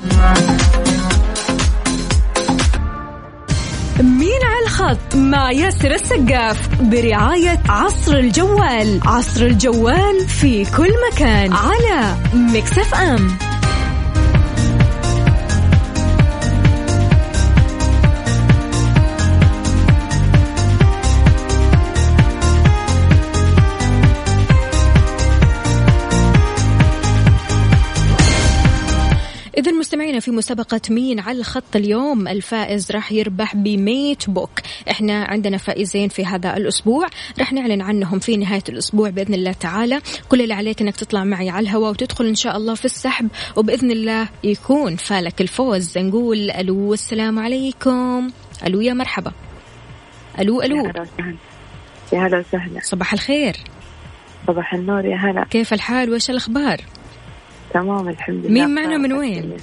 مين 4.01 4.43
على 4.45 4.65
الخط؟ 4.65 5.15
مع 5.17 5.53
ياسر 5.53 5.95
السقاف 5.95 6.83
برعاية 6.83 7.63
عصر 7.69 8.17
الجوال. 8.17 9.01
عصر 9.05 9.47
الجوال 9.47 10.29
في 10.29 10.65
كل 10.77 10.93
مكان 11.13 11.53
على 11.53 12.15
مكسف 12.35 12.95
أم. 12.95 13.39
في 30.21 30.31
مسابقة 30.31 30.81
مين 30.91 31.21
على 31.21 31.39
الخط 31.39 31.77
اليوم؟ 31.77 32.29
الفائز 32.29 32.91
راح 32.93 33.13
يربح 33.13 33.57
بميت 33.57 34.31
بوك. 34.31 34.51
إحنا 34.91 35.25
عندنا 35.25 35.57
فائزين 35.57 36.09
في 36.09 36.27
هذا 36.27 36.57
الأسبوع. 36.57 37.07
راح 37.39 37.53
نعلن 37.53 37.83
عنهم 37.83 38.19
في 38.19 38.37
نهاية 38.37 38.63
الأسبوع 38.69 39.11
بإذن 39.11 39.35
الله 39.35 39.53
تعالى. 39.53 40.01
كل 40.29 40.43
اللي 40.43 40.55
عليك 40.55 40.83
أنك 40.83 40.97
تطلع 40.97 41.25
معي 41.25 41.51
على 41.51 41.65
الهواء 41.65 41.91
وتدخل 41.91 42.27
إن 42.27 42.35
شاء 42.35 42.57
الله 42.57 42.75
في 42.75 42.85
السحب. 42.85 43.29
وبإذن 43.57 43.91
الله 43.91 44.29
يكون 44.45 44.97
فالك 44.97 45.41
الفوز. 45.41 45.99
نقول 45.99 46.51
ألو 46.51 46.95
السلام 46.95 47.39
عليكم. 47.39 48.31
ألو 48.67 48.81
يا 48.81 48.95
مرحبا. 48.95 49.33
ألو 50.39 50.63
ألو. 50.63 50.77
يا 50.77 50.91
هلا 50.91 51.01
وسهلا. 51.01 51.37
يا 52.13 52.27
هلا 52.27 52.39
وسهلا. 52.39 52.81
صباح 52.83 53.13
الخير. 53.13 53.57
صباح 54.47 54.75
النور 54.75 55.05
يا 55.05 55.17
هلا. 55.17 55.45
كيف 55.45 55.73
الحال؟ 55.73 56.11
وإيش 56.11 56.31
الأخبار؟ 56.31 56.81
تمام 57.75 58.09
الحمد 58.09 58.47
لله. 58.47 58.51
مين 58.51 58.75
معنا 58.75 58.97
من 58.97 59.13
وين؟ 59.13 59.57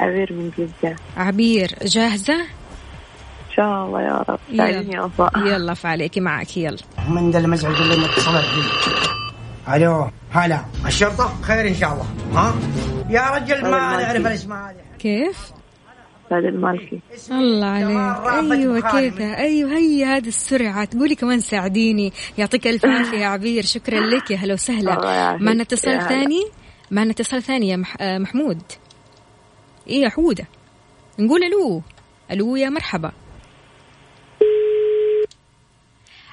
عبير 0.00 0.32
من 0.32 0.50
جدة. 0.58 0.96
عبير 1.16 1.74
جاهزة؟ 1.82 2.34
إن 2.40 3.56
شاء 3.56 3.86
الله 3.86 4.02
يا 4.02 4.24
رب. 4.28 4.38
يلا. 4.50 4.72
ساعديني 4.72 5.00
فعليكي 5.74 6.20
معك. 6.20 6.56
يلا. 6.56 6.76
من 7.08 7.30
ذا 7.30 7.38
المزعج 7.38 7.74
اللي 7.80 7.94
انك 7.94 8.10
اتصلت 8.10 8.44
ألو 9.74 10.10
هلا. 10.30 10.60
الشرطة؟ 10.86 11.42
خير 11.42 11.68
إن 11.68 11.74
شاء 11.74 11.92
الله. 11.92 12.06
ها؟ 12.34 12.54
يا 13.10 13.30
رجل 13.30 13.62
ما 13.62 13.70
نعرف. 13.70 14.26
الاسماء 14.26 14.70
هذه. 14.70 14.76
كيف؟ 14.98 15.50
هذا 16.32 16.48
المالكي. 16.48 17.00
الله 17.30 17.66
عليك. 17.66 18.52
أيوه 18.52 18.80
كذا 18.80 19.36
أيوه 19.36 19.70
هي 19.72 20.04
هذه 20.04 20.28
السرعة. 20.28 20.84
تقولي 20.84 21.14
كمان 21.14 21.40
ساعديني. 21.40 22.12
يعطيك 22.38 22.66
ألف 22.66 22.84
عافية 22.86 23.18
يا 23.18 23.26
عبير. 23.26 23.62
شكرا 23.64 24.00
لك. 24.00 24.30
يا 24.30 24.36
هلا 24.36 24.42
الله 24.42 24.54
وسهلا 24.54 24.92
يعافيك. 25.14 25.42
معنا 25.42 25.62
اتصال. 25.62 26.02
ثاني؟ 26.08 26.42
معنا 26.90 27.10
اتصال 27.10 27.42
ثاني 27.42 27.68
يا. 27.68 27.82
آه، 28.00 28.18
محمود. 28.18 28.62
إيه 29.90 30.02
يا 30.02 30.08
حودة؟ 30.08 30.44
نقول 31.18 31.44
ألو. 31.44 31.82
ألو 32.30 32.56
يا 32.56 32.68
مرحبا. 32.68 33.12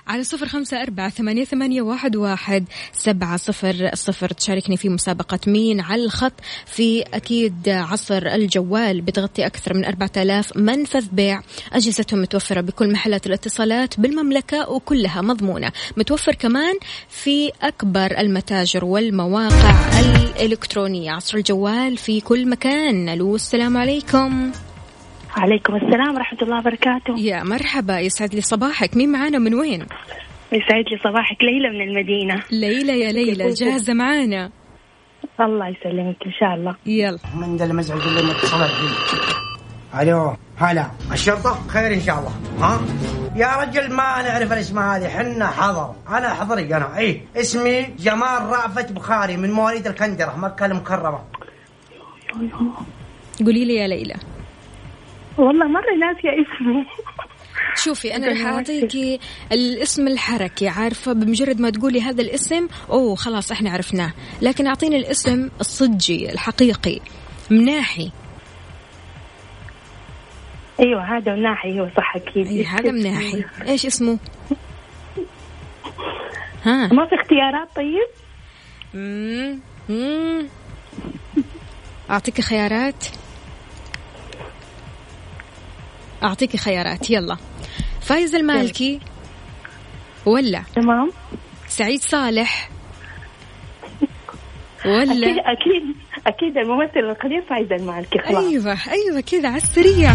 على 0.07 0.23
صفر 0.23 0.47
خمسة 0.47 0.81
أربعة 0.81 1.09
ثمانية, 1.09 1.43
ثمانية 1.43 1.81
واحد, 1.81 2.15
واحد 2.15 2.65
سبعة 2.93 3.37
صفر 3.37 3.89
صفر. 3.93 4.33
تشاركني 4.33 4.77
في 4.77 4.89
مسابقة 4.89 5.39
مين 5.47 5.81
على 5.81 6.03
الخط 6.03 6.33
في 6.65 7.01
أكيد 7.01 7.69
عصر 7.69 8.27
الجوال. 8.27 9.01
بتغطي 9.01 9.45
أكثر 9.45 9.73
من 9.73 9.85
أربعة 9.85 10.11
آلاف 10.17 10.57
منفذ 10.57 11.05
بيع. 11.11 11.41
أجهزتهم 11.73 12.21
متوفرة 12.21 12.61
بكل 12.61 12.91
محلات 12.91 13.27
الاتصالات 13.27 13.99
بالمملكة 13.99 14.69
وكلها 14.69 15.21
مضمونة. 15.21 15.71
متوفر 15.97 16.35
كمان 16.35 16.75
في 17.09 17.51
أكبر 17.61 18.19
المتاجر 18.19 18.85
والمواقع 18.85 19.99
الإلكترونية. 19.99 21.11
عصر 21.11 21.37
الجوال 21.37 21.97
في 21.97 22.21
كل 22.21 22.49
مكان. 22.49 23.09
ألو 23.09 23.35
السلام 23.35 23.77
عليكم. 23.77 24.51
عليكم 25.35 25.75
السلام 25.75 26.15
ورحمة 26.15 26.39
الله 26.41 26.59
وبركاته. 26.59 27.19
يا 27.19 27.43
مرحبا 27.43 27.99
يسعد 27.99 28.35
لي 28.35 28.41
صباحك. 28.41 28.97
مين 28.97 29.11
معانا 29.11 29.37
من 29.37 29.53
وين؟ 29.53 29.85
يسعد 30.51 30.85
لي 30.91 30.97
صباحك 31.03 31.37
ليلى 31.43 31.69
من 31.69 31.81
المدينة. 31.81 32.43
ليلى 32.51 32.99
يا 32.99 33.11
ليلى 33.11 33.53
جاهزة 33.53 33.93
معانا؟ 33.93 34.51
الله 35.39 35.67
يسلمك 35.67 36.15
إن 36.25 36.31
شاء 36.39 36.53
الله. 36.53 36.75
يلا. 36.85 37.19
من 37.35 37.57
ذا 37.57 37.65
المزعج 37.65 37.99
اللي 37.99 38.31
اتصلت 38.31 38.71
بي 38.71 40.01
ألو 40.01 40.35
هلا. 40.57 40.85
الشرطة؟ 41.11 41.67
خير 41.67 41.93
إن 41.93 42.01
شاء 42.01 42.19
الله. 42.19 42.31
ها؟ 42.59 42.81
يا 43.35 43.61
رجل 43.61 43.93
ما 43.93 44.21
نعرف 44.21 44.53
الأسماء 44.53 44.97
هذه. 44.97 45.09
حنا 45.09 45.47
حضر. 45.47 45.95
أنا 46.09 46.33
حضري 46.33 46.75
أنا. 46.75 46.97
اي 46.97 47.21
اسمي 47.35 47.81
جمال 47.81 48.41
رأفت 48.41 48.91
بخاري 48.91 49.37
من 49.37 49.51
مواليد 49.51 49.87
الكندرة 49.87 50.35
مكة 50.37 50.65
المكرمة. 50.65 51.19
قولي 53.45 53.65
لي 53.65 53.75
يا 53.75 53.87
ليلى. 53.87 54.15
والله 55.37 55.67
مرة 55.67 55.95
ناسية 55.99 56.29
اسمه 56.29 56.85
شوفي 57.75 58.15
أنا 58.15 58.27
راح 58.27 58.45
اعطيكي 58.45 59.19
الاسم 59.51 60.07
الحركي 60.07 60.67
عارفة؟ 60.67 61.13
بمجرد 61.13 61.59
ما 61.59 61.69
تقولي 61.69 62.01
هذا 62.01 62.21
الاسم 62.21 62.67
أوه 62.89 63.15
خلاص 63.15 63.51
إحنا 63.51 63.71
عرفناه. 63.71 64.13
لكن 64.41 64.67
أعطيني 64.67 64.97
الاسم 64.97 65.49
الصجي 65.59 66.31
الحقيقي 66.31 66.99
مناحي. 67.51 68.11
أيوه 70.79 71.17
هذا 71.17 71.35
مناحي 71.35 71.69
أيوه 71.69 71.91
صح 71.97 72.15
أكيد. 72.15 72.47
اي 72.47 72.65
هذا 72.65 72.91
مناحي. 72.91 73.43
إيش 73.67 73.85
اسمه؟ 73.85 74.19
ها. 76.63 76.93
ما 76.93 77.05
في 77.05 77.15
اختيارات 77.15 77.67
طيب. 77.75 78.07
اعطيكي 82.09 82.41
خيارات. 82.41 83.05
اعطيكي 86.23 86.57
خيارات. 86.57 87.09
يلا. 87.09 87.37
فايز 88.01 88.35
المالكي 88.35 88.99
ولا 90.25 90.63
تمام. 90.75 91.11
سعيد 91.67 92.01
صالح 92.01 92.69
ولا 94.85 95.27
أكيد 95.51 95.83
أكيد 96.27 96.57
الممثل 96.57 96.99
القدير 96.99 97.41
فايز 97.49 97.71
المالكي 97.81 98.19
خلاص. 98.19 98.43
أيوه 98.43 98.77
أيوه 98.89 99.21
كذا 99.21 99.47
على 99.49 99.57
السريع. 99.57 100.13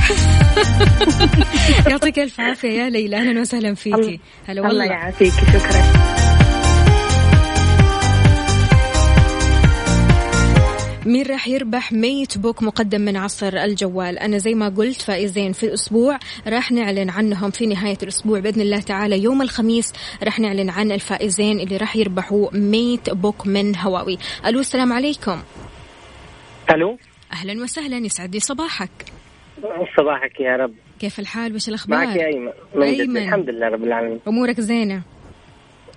يعطيك 1.90 2.18
ألف 2.18 2.40
عافية 2.40 2.68
يا 2.82 2.90
ليلى. 2.90 3.16
أهلا 3.16 3.40
وسهلا 3.40 3.74
فيكي. 3.74 3.94
الله- 3.96 4.18
هلا 4.46 4.60
الله 4.60 4.68
والله. 4.68 4.84
يعافيك 4.84 5.32
شكرا. 5.32 6.11
مين 11.12 11.26
راح 11.26 11.48
يربح 11.48 11.92
MateBook 11.92 12.62
مقدم 12.62 13.00
من 13.00 13.16
عصر 13.16 13.56
الجوال. 13.56 14.18
أنا 14.18 14.38
زي 14.38 14.54
ما 14.54 14.68
قلت 14.68 15.02
فائزين 15.02 15.52
في 15.52 15.66
الأسبوع 15.66 16.18
راح 16.46 16.72
نعلن 16.72 17.10
عنهم 17.10 17.50
في 17.50 17.66
نهاية 17.66 17.98
الأسبوع 18.02 18.40
بإذن 18.40 18.60
الله 18.60 18.80
تعالى. 18.80 19.22
يوم 19.22 19.42
الخميس 19.42 19.92
راح 20.22 20.38
نعلن 20.40 20.70
عن 20.70 20.92
الفائزين 20.92 21.60
اللي 21.60 21.76
راح 21.76 21.96
يربحوا 21.96 22.48
MateBook 22.52 23.46
من 23.46 23.76
هواوي. 23.76 24.18
ألو 24.46 24.60
السلام 24.60 24.92
عليكم. 24.92 25.42
ألو. 26.70 26.98
أهلا 27.32 27.62
وسهلا 27.62 27.96
يسعد 27.96 28.34
لي 28.34 28.40
صباحك. 28.40 28.90
صباحك 29.96 30.40
يا 30.40 30.56
رب. 30.56 30.74
كيف 31.00 31.20
الحال؟ 31.20 31.54
وش 31.54 31.68
الأخبار؟ 31.68 32.06
معك 32.06 32.16
يا 32.16 32.26
أيمن. 32.26 32.52
من 32.74 32.92
جد. 32.92 33.00
أيمن. 33.00 33.16
الحمد 33.16 33.50
لله 33.50 33.68
رب 33.68 33.84
العالمين. 33.84 34.20
أمورك 34.28 34.60
زينة؟ 34.60 35.02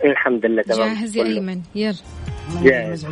الحمد 0.05 0.45
لله 0.45 0.61
تمام. 0.61 0.93
جاهز 0.93 1.17
يا. 1.17 1.23
أيمن. 1.23 1.61
يلا. 1.75 1.95
جاهز. 2.63 3.05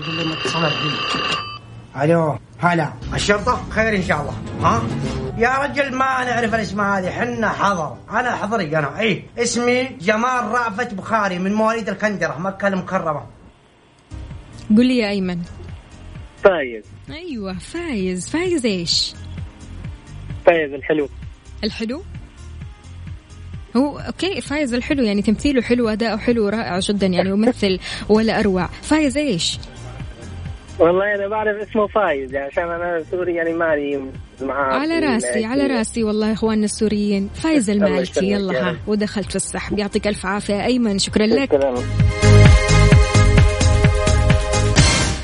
ألو 2.02 2.40
هلا. 2.60 2.94
الشرطة؟ 3.14 3.70
خير 3.70 3.96
إن 3.96 4.04
شاء 4.04 4.22
الله. 4.22 4.34
ها؟ 4.62 4.84
يا 5.38 5.64
رجل 5.64 5.96
ما 5.96 6.24
نعرف 6.24 6.56
الاسماء 6.56 7.00
هذه 7.00 7.12
حنا 7.12 7.50
حضر. 7.50 7.98
أنا 8.10 8.36
حضري 8.36 8.78
أنا. 8.78 9.00
إي 9.00 9.24
اسمي 9.38 9.84
جمال 9.84 10.46
رأفت 10.52 10.94
بخاري 10.94 11.40
من 11.40 11.54
مواليد 11.54 11.90
الكندرة 11.90 12.38
مكة 12.40 12.68
المكرمة. 12.68 13.26
قل 14.78 14.86
لي 14.86 14.98
يا 14.98 15.10
أيمن. 15.10 15.40
فايز. 16.44 16.84
أيوة 17.10 17.58
فايز. 17.58 18.30
فايز 18.30 18.66
إيش؟ 18.66 19.14
فايز 20.46 20.74
الحلو. 20.74 21.10
الحلو؟ 21.64 22.04
هو 23.78 24.00
okay 24.00 24.42
فايز 24.42 24.74
الحلو. 24.74 25.04
يعني 25.04 25.22
تمثيله 25.22 25.62
حلو 25.62 25.90
أداؤه 25.90 26.18
حلو 26.18 26.50
رائع 26.50 26.80
جدا 26.80 27.08
يعني 27.08 27.32
ممثل 27.32 27.80
ولا 28.10 28.40
أروع. 28.40 28.68
فايز 28.82 29.18
إيش؟ 29.18 29.60
والله 30.80 31.16
أنا 31.16 31.28
بعرف 31.28 31.70
اسمه 31.70 31.88
فايز 31.88 32.34
يعني 32.34 32.48
عشان 32.48 32.64
أنا 32.64 33.04
سوري 33.12 33.36
يعني 33.36 33.54
مالي 33.54 34.02
معاه 34.42 34.74
على 34.80 35.00
رأسي 35.00 35.46
على 35.46 35.68
رأسي 35.68 36.04
والله 36.04 36.34
إخواننا 36.34 36.66
السوريين. 36.66 37.30
فايز 37.34 37.70
المالكي 37.76 38.32
يلا 38.32 38.70
ها. 38.70 38.78
ودخلت 38.88 39.30
في 39.30 39.36
السحب. 39.36 39.80
يعطيك 39.80 40.08
ألف 40.08 40.26
عافية. 40.26 40.66
أيمن 40.66 41.00
شكرا 41.00 41.26
لك. 41.26 41.54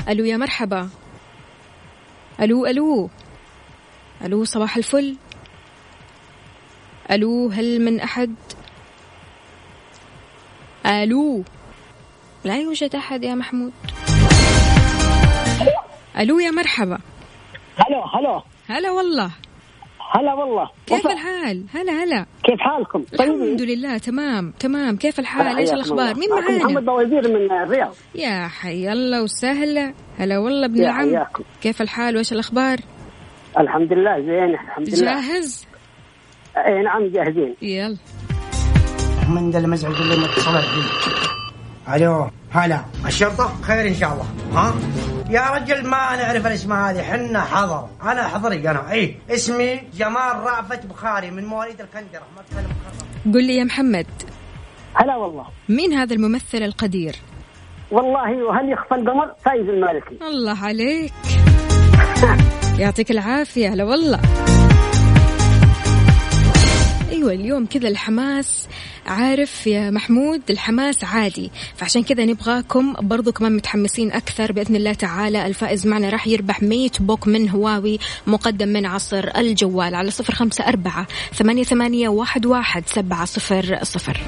ألو 0.09 0.25
يا 0.25 0.37
مرحبا. 0.37 0.89
ألو 2.41 2.65
ألو. 2.65 3.09
ألو 4.25 4.43
صباح 4.43 4.77
الفل. 4.77 5.15
ألو 7.11 7.49
هل 7.49 7.81
من 7.81 7.99
أحد؟ 7.99 8.35
ألو. 10.85 11.43
لا 12.45 12.57
يوجد 12.59 12.95
أحد 12.95 13.23
يا 13.23 13.35
محمود. 13.35 13.71
ألو 16.19 16.39
يا 16.39 16.51
مرحبا. 16.51 16.97
هلا 17.77 18.03
هلا. 18.19 18.43
هلا 18.69 18.91
والله. 18.91 19.31
هلا 20.15 20.33
والله. 20.33 20.69
كيف 20.87 20.99
وفاء، 20.99 21.13
الحال؟ 21.13 21.65
هلا 21.73 21.91
هلا. 21.91 22.25
كيف 22.43 22.59
حالكم؟ 22.59 23.05
الحمد 23.13 23.61
لله 23.61 23.97
تمام 23.97 24.51
تمام. 24.59 24.97
كيف 24.97 25.19
الحال؟ 25.19 25.57
إيش 25.57 25.73
الأخبار. 25.73 26.15
مين 26.15 26.29
معكم 26.29 26.57
محمد 26.57 26.83
معانا 26.83 27.03
بوزير 27.03 27.33
من 27.33 27.51
الرياض. 27.51 27.93
يا 28.15 28.47
حي 28.47 28.91
الله 28.91 29.23
وسهلا. 29.23 29.93
هلا 30.19 30.37
والله 30.37 30.65
ابن 30.65 30.81
العم. 30.81 31.25
كيف 31.61 31.81
الحال؟ 31.81 32.15
وإيش 32.15 32.33
الأخبار؟ 32.33 32.77
الحمد 33.59 33.93
لله 33.93 34.19
زين 34.19 34.53
الحمد 34.53 34.89
لله. 34.89 35.13
جاهز؟ 35.13 35.67
إي 36.57 36.83
نعم 36.83 37.07
جاهزين. 37.07 37.55
يلا. 37.61 37.97
من 39.29 39.51
ذا 39.51 39.59
المزعج 39.59 39.95
اللي 39.95 40.15
متصلت 40.17 40.65
بي 40.65 41.95
ألو 41.95 42.29
هلا. 42.51 42.79
الشرطة 43.05 43.61
خير 43.61 43.87
إن 43.87 43.93
شاء 43.93 44.13
الله. 44.13 44.25
ها؟ 44.53 44.73
يا 45.29 45.49
رجل 45.49 45.87
ما 45.87 46.15
نعرف 46.15 46.47
الاسماء 46.47 46.91
هذه 46.91 47.03
حنا 47.03 47.41
حضر. 47.41 47.87
أنا 48.03 48.27
حضري 48.27 48.69
أنا. 48.69 48.91
اي 48.91 49.15
اسمي 49.29 49.81
جمال 49.93 50.35
رأفت 50.43 50.85
بخاري 50.85 51.31
من 51.31 51.45
مواليد 51.45 51.81
الكندرة 51.81 52.23
المكرمة 52.29 52.75
قل 53.33 53.43
لي 53.43 53.55
يا 53.55 53.63
محمد. 53.63 54.07
هلا 54.95 55.15
والله. 55.15 55.45
مين 55.69 55.93
هذا 55.93 56.13
الممثل 56.13 56.57
القدير؟ 56.57 57.15
والله 57.91 58.43
وهل 58.43 58.71
يخفى 58.71 58.95
القمر؟ 58.95 59.33
فايز 59.45 59.69
المالكي. 59.69 60.17
الله 60.21 60.65
عليك. 60.65 61.13
يعطيك 62.79 63.11
العافية 63.11 63.73
هلا 63.73 63.83
والله. 63.83 64.19
أيوه 67.19 67.33
اليوم 67.33 67.65
كذا 67.65 67.87
الحماس 67.87 68.67
عارف 69.07 69.67
يا 69.67 69.89
محمود؟ 69.89 70.41
الحماس 70.49 71.03
عادي. 71.03 71.51
فعشان 71.75 72.03
كذا 72.03 72.25
نبغاكم 72.25 72.93
برضو 72.99 73.31
كمان 73.31 73.55
متحمسين 73.55 74.11
أكثر. 74.11 74.51
بإذن 74.51 74.75
الله 74.75 74.93
تعالى 74.93 75.45
الفائز 75.45 75.87
معنا 75.87 76.09
راح 76.09 76.27
يربح 76.27 76.63
MateBook 76.63 77.27
من 77.27 77.49
هواوي 77.49 77.99
مقدم 78.27 78.67
من 78.67 78.85
عصر 78.85 79.29
الجوال. 79.37 79.95
على 79.95 80.11
صفر 80.11 80.33
خمسة 80.33 80.67
أربعة 80.67 81.07
ثمانية 81.33 81.63
ثمانية 81.63 82.09
واحد 82.09 82.45
واحد 82.45 82.83
سبعة 82.87 83.25
صفر 83.25 83.79
صفر. 83.83 84.21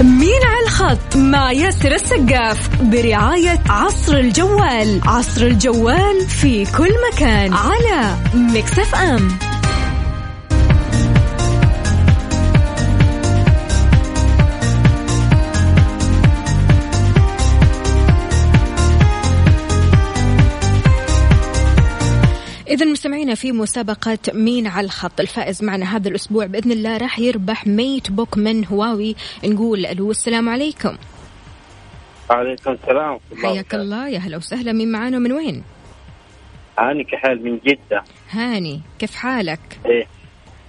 مين 0.00 0.44
الخط 0.84 1.16
مع 1.16 1.52
ياسر 1.52 1.94
السقاف 1.94 2.82
برعاية 2.82 3.60
عصر 3.68 4.16
الجوال. 4.16 5.00
عصر 5.06 5.46
الجوال 5.46 6.20
في 6.28 6.64
كل 6.64 6.90
مكان 7.12 7.52
على 7.52 8.16
Mix 8.34 8.94
FM. 8.94 9.53
إذا 22.74 22.86
مستمعينا 22.86 23.34
في 23.34 23.52
مسابقة 23.52 24.18
مين 24.32 24.66
على 24.66 24.84
الخط. 24.84 25.20
الفائز 25.20 25.64
معنا 25.64 25.96
هذا 25.96 26.08
الأسبوع 26.08 26.46
بإذن 26.46 26.72
الله 26.72 26.96
راح 26.96 27.18
يربح 27.18 27.66
MateBook 27.66 28.38
من 28.38 28.66
هواوي. 28.66 29.16
نقول 29.44 29.86
ألو 29.86 30.10
السلام 30.10 30.48
عليكم. 30.48 30.96
وعليكم 32.30 32.72
السلام. 32.72 33.18
حياك. 33.42 33.74
الله 33.74 34.08
يا 34.08 34.18
هلا 34.18 34.36
وسهلا. 34.36 34.72
مين 34.72 34.92
معانا 34.92 35.18
من 35.18 35.32
وين؟ 35.32 35.62
هاني 36.78 37.04
كحال 37.04 37.44
من 37.44 37.58
جدة. 37.58 38.04
هاني 38.30 38.80
كيف 38.98 39.14
حالك؟ 39.14 39.80
إيه 39.86 40.06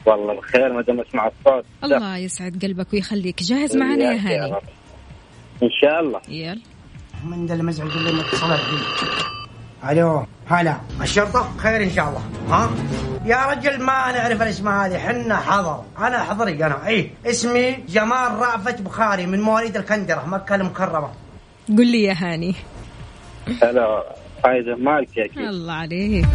والله 0.06 0.34
بخير 0.34 0.74
ما 0.74 0.82
دام 0.82 1.00
أسمع 1.00 1.28
الصوت. 1.28 1.66
الله 1.84 2.18
يسعد 2.18 2.66
قلبك 2.66 2.94
ويخليك. 2.94 3.44
جاهز 3.44 3.78
معنا 3.78 4.04
يا 4.04 4.20
هاني. 4.20 4.54
رب. 4.54 4.64
إن 5.64 5.70
شاء 5.82 6.00
الله. 6.00 6.22
يلا. 6.30 6.62
من 7.24 7.46
ذا 7.46 7.54
المزعج 7.54 7.92
اللي 7.98 8.12
متصلت 8.12 8.62
بي. 8.62 9.92
ألو. 9.92 10.26
هلا 10.50 10.78
الشرطة 11.02 11.58
خير 11.58 11.84
إن 11.84 11.92
شاء 11.92 12.10
الله. 12.10 12.22
ها؟ 12.50 12.70
يا 13.26 13.46
رجل 13.46 13.82
ما 13.82 14.12
نعرف 14.12 14.42
الاسماء 14.42 14.86
هذه 14.86 14.98
حنا 14.98 15.38
حضر. 15.38 15.84
أنا 15.98 16.24
حضري 16.24 16.66
أنا. 16.66 16.88
اي 16.88 17.12
اسمي 17.26 17.72
جمال 17.90 18.32
رأفت 18.32 18.82
بخاري 18.82 19.26
من 19.26 19.42
مواليد 19.42 19.78
الكندرة 19.78 20.26
مكة 20.26 20.56
المكرمة. 20.56 21.12
قل 21.70 21.88
لي 21.88 22.04
يا 22.04 22.14
هاني. 22.18 22.56
هلا 23.64 24.04
فايز 24.44 24.68
المالكي 24.68 25.26
أكيد 25.26 25.38
الله 25.38 25.74
عليك. 25.74 26.26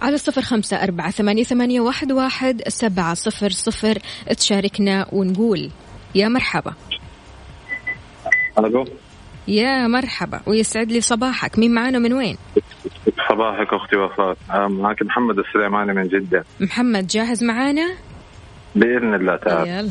على 0.00 0.18
صفر 0.18 0.42
خمسة 0.42 0.76
أربعة 0.76 1.10
ثمانية, 1.10 1.44
ثمانية 1.44 1.80
واحد, 1.80 2.12
واحد 2.12 2.62
سبعة 2.68 3.14
صفر 3.14 3.50
صفر 3.50 3.98
تشاركنا 4.36 5.06
ونقول 5.12 5.70
يا 6.14 6.28
مرحبا. 6.28 6.74
ألو؟ 8.58 8.84
يا 9.48 9.86
مرحبا 9.86 10.40
ويسعد 10.46 10.92
لي 10.92 11.00
صباحك. 11.00 11.58
مين 11.58 11.74
معانا 11.74 11.98
من 11.98 12.12
وين؟ 12.12 12.36
صباحك 13.28 13.68
أختي 13.72 13.96
وفاء. 13.96 14.36
معك 14.68 15.02
محمد 15.02 15.38
السليماني 15.38 15.92
من 15.92 16.08
جدة. 16.08 16.44
محمد 16.60 17.06
جاهز 17.06 17.44
معانا؟ 17.44 17.94
بإذن 18.74 19.14
الله 19.14 19.36
تعالى 19.36 19.70
يلا. 19.70 19.90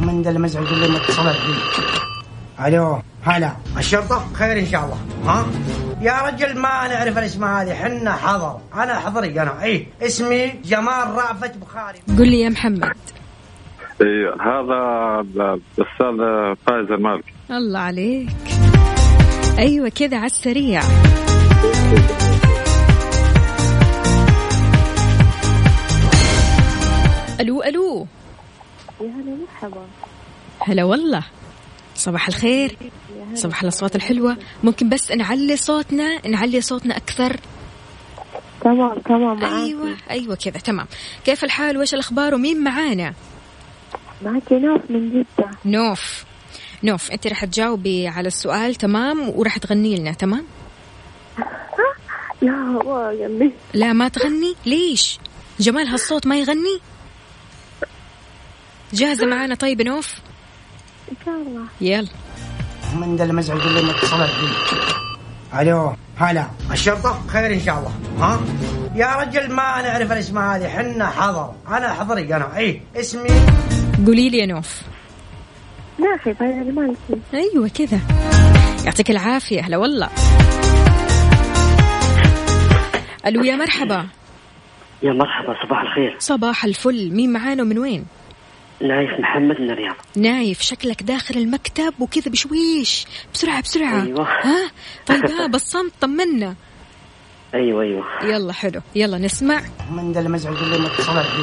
من 0.00 0.22
ذا 0.22 0.30
المزعج 0.30 0.66
اللي 0.66 0.88
متصلت 0.88 1.36
بي 1.36 2.66
ألو 2.66 3.02
هلا. 3.22 3.56
الشرطة؟ 3.78 4.32
خير 4.32 4.58
إن 4.58 4.66
شاء 4.66 4.84
الله. 4.84 4.98
ها؟ 5.24 5.46
يا 6.00 6.22
رجل 6.22 6.58
ما 6.58 6.88
نعرف 6.88 7.18
الاسماء 7.18 7.62
هذه. 7.62 7.74
حنا 7.74 8.12
حضر. 8.12 8.60
أنا 8.74 9.00
حضري 9.00 9.42
أنا. 9.42 9.62
اي 9.62 9.86
اسمي 10.02 10.48
جمال 10.64 11.14
رأفت 11.14 11.56
بخاري. 11.56 11.98
قل 12.18 12.28
لي 12.28 12.40
يا 12.40 12.48
محمد. 12.48 12.92
إيه، 14.00 14.34
هذا 14.40 15.20
الاستاذ 15.20 16.16
فايز 16.66 16.90
المالكي 16.90 17.32
الله 17.50 17.78
عليك. 17.78 18.28
أيوه 19.58 19.88
كذا 19.88 20.16
على 20.16 20.26
السريع. 20.26 20.82
ألو 27.40 27.62
ألو. 27.62 28.06
يا 29.00 29.06
هلا 29.06 29.36
مرحبا. 29.36 29.86
هلا 30.60 30.84
والله. 30.84 31.22
صباح 31.94 32.28
الخير. 32.28 32.76
صباح 33.34 33.62
الأصوات 33.62 33.96
الحلوة. 33.96 34.36
ممكن 34.64 34.88
بس 34.88 35.12
نعلي 35.12 35.56
صوتنا 35.56 36.28
نعلي 36.28 36.60
صوتنا 36.60 36.96
أكثر؟ 36.96 37.36
تمام 38.60 38.98
تمام 38.98 39.40
معاكي. 39.40 39.64
أيوه 39.64 39.96
أيوه 40.10 40.34
كذا 40.34 40.58
تمام. 40.58 40.86
كيف 41.24 41.44
الحال؟ 41.44 41.78
وايش 41.78 41.94
الأخبار؟ 41.94 42.34
ومين 42.34 42.64
معانا؟ 42.64 43.14
معاكي 44.22 44.54
ناس 44.54 44.80
من 44.90 45.10
جدة. 45.10 45.50
نوف 45.64 46.24
نوف 46.82 47.10
أنت 47.10 47.26
راح 47.26 47.44
تجاوبي 47.44 48.08
على 48.08 48.28
السؤال 48.28 48.74
تمام؟ 48.74 49.28
وراح 49.28 49.58
تغني 49.58 49.96
لنا 49.96 50.12
تمام؟ 50.12 50.44
لا 52.42 52.52
ما 52.52 53.50
لا 53.74 53.92
ما 53.92 54.08
تغني؟ 54.08 54.54
ليش؟ 54.66 55.18
جمال 55.60 55.88
هالصوت 55.88 56.26
ما 56.26 56.38
يغني؟ 56.38 56.80
جاهزة 58.92 59.26
معانا 59.26 59.54
طيب 59.54 59.82
نوف؟ 59.82 60.14
إن 61.10 61.16
شاء 61.24 61.34
الله. 61.34 61.64
يلا. 61.80 62.08
من 62.94 63.16
ذا 63.16 63.24
المزعج 63.24 63.60
اللي 63.60 63.82
متصلت 63.82 64.30
بي 64.30 65.60
ألو 65.60 65.96
هلا. 66.16 66.46
الشرطة 66.72 67.22
خير 67.28 67.52
إن 67.52 67.60
شاء 67.60 67.78
الله. 67.78 67.92
ها؟ 68.18 68.40
يا 68.94 69.16
رجل 69.16 69.52
ما 69.52 69.82
نعرف 69.82 70.12
الأسماء 70.12 70.56
هذه 70.56 70.68
حنا 70.68 71.10
حضر. 71.10 71.54
أنا 71.68 71.94
حضري 71.94 72.36
أنا. 72.36 72.56
اي 72.56 72.82
اسمي 72.96 73.30
قولي 74.06 74.30
لي 74.30 74.38
يا 74.38 74.46
نوف. 74.46 74.82
ناخي 75.98 76.34
فايز 76.34 76.56
المالكي 76.56 77.20
أيوه 77.34 77.68
كذا. 77.68 78.00
يعطيك 78.84 79.10
العافية. 79.10 79.60
هلا 79.60 79.76
والله. 79.76 80.08
ألو 83.26 83.44
يا 83.44 83.56
مرحبا. 83.56 84.06
يا 85.02 85.12
مرحبا 85.12 85.54
صباح 85.66 85.80
الخير. 85.80 86.16
صباح 86.18 86.64
الفل. 86.64 87.10
مين 87.12 87.32
معانا 87.32 87.62
ومن 87.62 87.78
وين؟ 87.78 88.06
نايف 88.80 89.20
محمد 89.20 89.60
من 89.60 89.70
الرياض. 89.70 89.96
نايف 90.16 90.60
شكلك 90.60 91.02
داخل 91.02 91.34
المكتب 91.38 91.94
وكذا 92.00 92.30
بشويش. 92.30 93.06
بسرعة 93.34 93.62
بسرعة. 93.62 94.02
أيوة. 94.02 94.28
ها؟ 94.42 94.70
طيب 95.06 95.30
ها 95.30 95.46
بالصمت 95.46 95.92
طمنا. 96.00 96.54
أيوه 97.54 97.82
أيوه. 97.82 98.04
يلا 98.22 98.52
حلو. 98.52 98.80
يلا 98.94 99.18
نسمع. 99.18 99.60
من 99.90 100.12
ذا 100.12 100.20
المزعج 100.20 100.56
اللي 100.56 100.78
متصلت 100.78 101.26
بي 101.36 101.42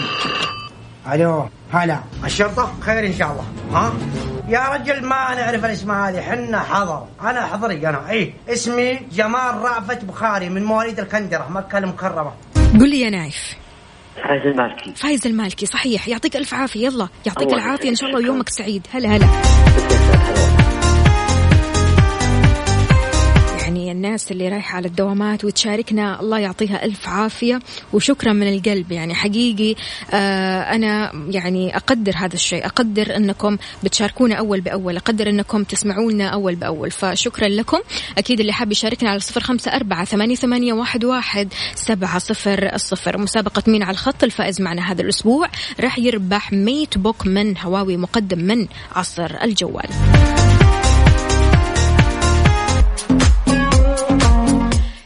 ألو 1.11 1.49
هلا. 1.71 1.99
الشرطة؟ 2.25 2.73
خير 2.79 3.05
إن 3.05 3.13
شاء 3.13 3.31
الله. 3.31 3.43
ها؟ 3.79 3.93
يا 4.47 4.73
رجل 4.73 5.05
ما 5.05 5.35
نعرف 5.35 5.65
الاسماء 5.65 6.09
هذه. 6.09 6.21
حنا 6.21 6.59
حضر. 6.59 7.05
أنا 7.21 7.45
حضري 7.45 7.89
أنا. 7.89 8.09
إي 8.09 8.33
اسمي 8.49 8.99
جمال 9.11 9.61
رأفت 9.61 10.05
بخاري 10.05 10.49
من 10.49 10.63
مواليد 10.63 10.99
الكندرة 10.99 11.47
مكة 11.49 11.77
المكرمة. 11.77 12.31
قل 12.55 12.89
لي 12.89 13.01
يا 13.01 13.09
نايف. 13.09 13.55
فايز 14.15 14.41
المالكي. 14.45 14.93
فايز 14.95 15.27
المالكي 15.27 15.65
صحيح. 15.65 16.07
يعطيك 16.07 16.35
ألف 16.35 16.53
عافية 16.53 16.85
يلا. 16.85 17.07
يعطيك 17.25 17.47
الله 17.47 17.63
العافية. 17.63 17.89
إن 17.89 17.95
شاء 17.95 18.09
الله. 18.09 18.19
ويومك 18.19 18.49
سعيد. 18.49 18.87
هلا 18.93 19.09
هلا. 19.09 19.27
الناس 23.93 24.31
اللي 24.31 24.49
رايحة 24.49 24.75
على 24.75 24.87
الدوامات 24.87 25.45
وتشاركنا. 25.45 26.19
الله 26.19 26.39
يعطيها 26.39 26.85
ألف 26.85 27.09
عافية 27.09 27.59
وشكرا 27.93 28.33
من 28.33 28.53
القلب. 28.53 28.91
يعني 28.91 29.15
حقيقي 29.15 29.75
آه 30.11 30.61
أنا 30.61 31.11
يعني 31.29 31.77
أقدر 31.77 32.13
هذا 32.15 32.33
الشيء. 32.33 32.65
أقدر 32.65 33.15
أنكم 33.15 33.57
بتشاركونا 33.83 34.35
أول 34.35 34.61
بأول. 34.61 34.97
أقدر 34.97 35.29
أنكم 35.29 35.63
تسمعونا 35.63 36.27
أول 36.27 36.55
بأول. 36.55 36.91
فشكرا 36.91 37.47
لكم. 37.47 37.79
أكيد 38.17 38.39
اللي 38.39 38.53
حاب 38.53 38.71
يشاركنا 38.71 39.09
على 39.09 39.19
صفر 39.19 39.41
خمسة 39.41 39.75
أربعة 39.75 40.05
ثمانية, 40.05 40.35
ثمانية 40.35 40.73
واحد, 40.73 41.05
واحد 41.05 41.53
سبعة 41.75 42.19
صفر 42.19 42.73
الصفر 42.73 43.17
مسابقة 43.17 43.63
مين 43.67 43.83
على 43.83 43.91
الخط؟ 43.91 44.23
الفائز 44.23 44.61
معنا 44.61 44.91
هذا 44.91 45.01
الأسبوع. 45.01 45.47
راح 45.79 45.99
يربح 45.99 46.53
ميت 46.53 46.97
بوك 46.97 47.27
من 47.27 47.57
هواوي 47.57 47.97
مقدم 47.97 48.39
من 48.39 48.67
عصر 48.95 49.43
الجوال. 49.43 49.89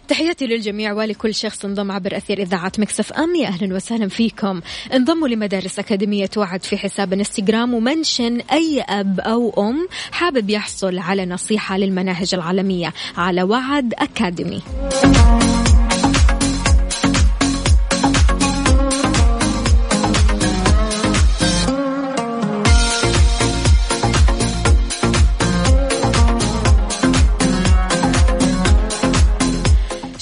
تحياتي 0.08 0.48
للجميع 0.48 0.94
ولكل 0.94 1.34
شخص 1.34 1.66
انضم 1.66 1.92
عبر 1.92 2.18
أثير 2.18 2.42
إذاعة 2.42 2.72
Mix 2.78 3.14
FM. 3.14 3.36
يا 3.36 3.48
أهلا 3.48 3.76
وسهلا 3.76 4.08
فيكم. 4.08 4.62
انضموا 4.94 5.28
لمدارس 5.28 5.80
أكاديمية 5.80 6.30
وعد 6.38 6.64
في 6.64 6.78
حساب 6.78 7.14
إنستغرام 7.14 7.74
و 7.74 7.82
mention 7.82 8.42
أي 8.52 8.82
أب 8.82 9.20
أو 9.20 9.70
أم 9.70 9.88
حابب 10.12 10.50
يحصل 10.50 10.98
على 10.98 11.26
نصيحة 11.26 11.78
للمناهج 11.78 12.34
العالمية 12.34 12.94
على 13.18 13.44
وعد 13.44 13.94
Academy. 13.94 14.62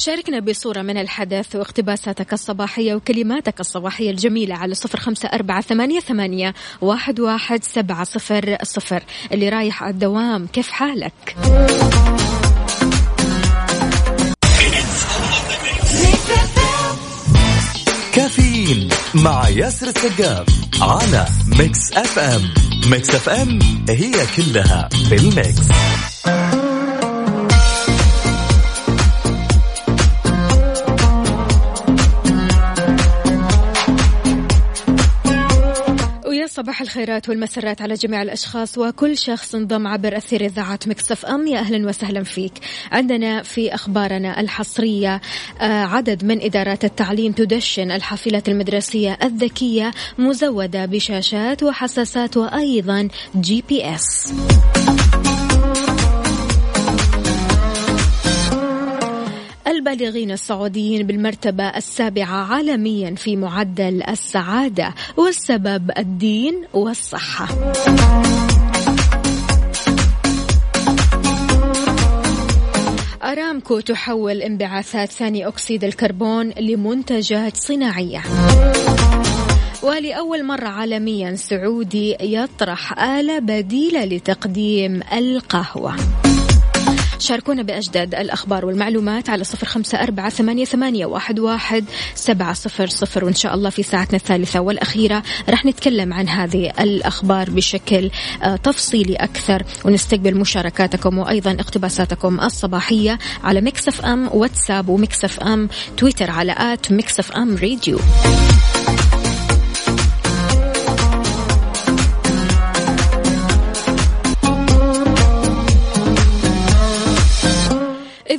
شاركنا 0.06 0.40
بصورة 0.40 0.82
من 0.82 0.98
الحدث 0.98 1.56
واقتباساتك 1.56 2.34
الصباحية 2.34 2.96
وكلماتك 2.96 3.60
الصباحية 3.60 4.12
الجميلة 4.12 4.56
على 4.56 4.76
صفر 4.76 5.00
خمسة 5.00 5.30
أربعة 5.30 5.62
ثمانية, 5.62 6.00
ثمانية 6.00 6.54
واحد, 6.82 7.20
واحد 7.20 7.64
سبعة 7.64 8.04
صفر 8.04 8.58
صفر. 8.64 9.04
اللي 9.32 9.50
رايح 9.50 9.84
على 9.84 9.94
الدوام 9.94 10.48
كيف 10.48 10.72
حالك؟ 10.72 11.36
كافيين 18.14 18.90
مع 19.16 19.50
ياسر 19.50 19.88
السقاف 19.88 20.48
على 20.82 21.26
Mix 21.60 21.94
FM. 21.94 22.54
Mix 22.92 23.10
FM 23.16 23.60
هي 23.90 24.14
كلها 24.38 24.90
في 25.10 25.16
ال 25.16 25.27
mix. 25.27 25.70
صباح 36.56 36.82
الخيرات 36.82 37.30
والمسرات 37.30 37.82
على 37.82 37.94
جميع 37.94 38.22
الأشخاص 38.22 38.78
وكل 38.78 39.18
شخص 39.18 39.56
انضم 39.56 39.88
عبر 39.88 40.18
أثير 40.18 40.46
إذاعة 40.46 40.80
Mix 40.88 41.26
FM. 41.26 41.48
يا 41.48 41.60
أهلا 41.60 41.88
وسهلا 41.88 42.24
فيك. 42.24 42.54
عندنا 42.92 43.44
في 43.44 43.76
أخبارنا 43.76 44.40
الحصرية 44.40 45.22
آه، 45.62 45.84
عدد 45.84 46.26
من 46.26 46.42
إدارات 46.42 46.86
التعليم 46.86 47.32
تدشن 47.32 47.92
الحافلات 47.92 48.50
المدرسية 48.50 49.18
الذكية 49.24 49.92
مزودة 50.18 50.86
بشاشات 50.86 51.64
وحساسات 51.64 52.38
وأيضا 52.38 53.08
GPS 53.36 54.34
البالغين 59.68 60.32
السعوديين 60.32 61.08
بالمرتبة 61.08 61.64
السابعة 61.64 62.54
عالميا 62.54 63.16
في 63.16 63.36
معدل 63.36 64.04
السعادة 64.10 64.94
والسبب 65.18 65.92
الدين 65.98 66.64
والصحة. 66.74 67.48
أرامكو 73.24 73.80
تحول 73.80 74.42
انبعاثات 74.42 75.12
ثاني 75.12 75.48
أكسيد 75.48 75.84
الكربون 75.84 76.50
لمنتجات 76.50 77.58
صناعية. 77.58 78.24
ولأول 79.84 80.46
مرة 80.46 80.68
عالميا 80.68 81.36
سعودي 81.36 82.16
يطرح 82.22 83.00
آلة 83.04 83.40
بديلة 83.40 84.06
لتقديم 84.06 85.02
القهوة. 85.14 85.96
شاركونا 87.20 87.64
بأجدد 87.64 88.16
الأخبار 88.16 88.66
والمعلومات 88.66 89.30
على 89.30 89.44
صفر 89.44 89.68
خمسة 89.68 90.04
أربعة 90.04 90.30
ثمانية, 90.30 90.66
ثمانية 90.66 91.06
واحد, 91.06 91.40
واحد 91.40 91.86
سبعة 92.16 92.54
صفر 92.54 92.88
صفر. 92.88 93.26
وإن 93.26 93.34
شاء 93.34 93.54
الله 93.54 93.70
في 93.70 93.84
ساعتنا 93.84 94.18
الثالثة 94.18 94.60
والأخيرة 94.60 95.24
رح 95.50 95.66
نتكلم 95.66 96.14
عن 96.14 96.30
هذه 96.30 96.72
الأخبار 96.80 97.50
بشكل 97.50 98.12
آه، 98.44 98.56
تفصيلي 98.56 99.16
أكثر. 99.16 99.64
ونستقبل 99.86 100.36
مشاركاتكم 100.36 101.18
وأيضا 101.18 101.52
اقتباساتكم 101.52 102.40
الصباحية 102.40 103.20
على 103.44 103.62
Mix 103.62 104.06
FM 104.06 104.30
واتساب 104.34 104.90
و 104.90 105.02
Mix 105.02 105.40
FM 105.40 105.70
تويتر 105.98 106.32
على 106.32 106.56
at 106.58 106.92
Mix 106.92 107.32
FM 107.32 107.56
Radio. 107.56 108.00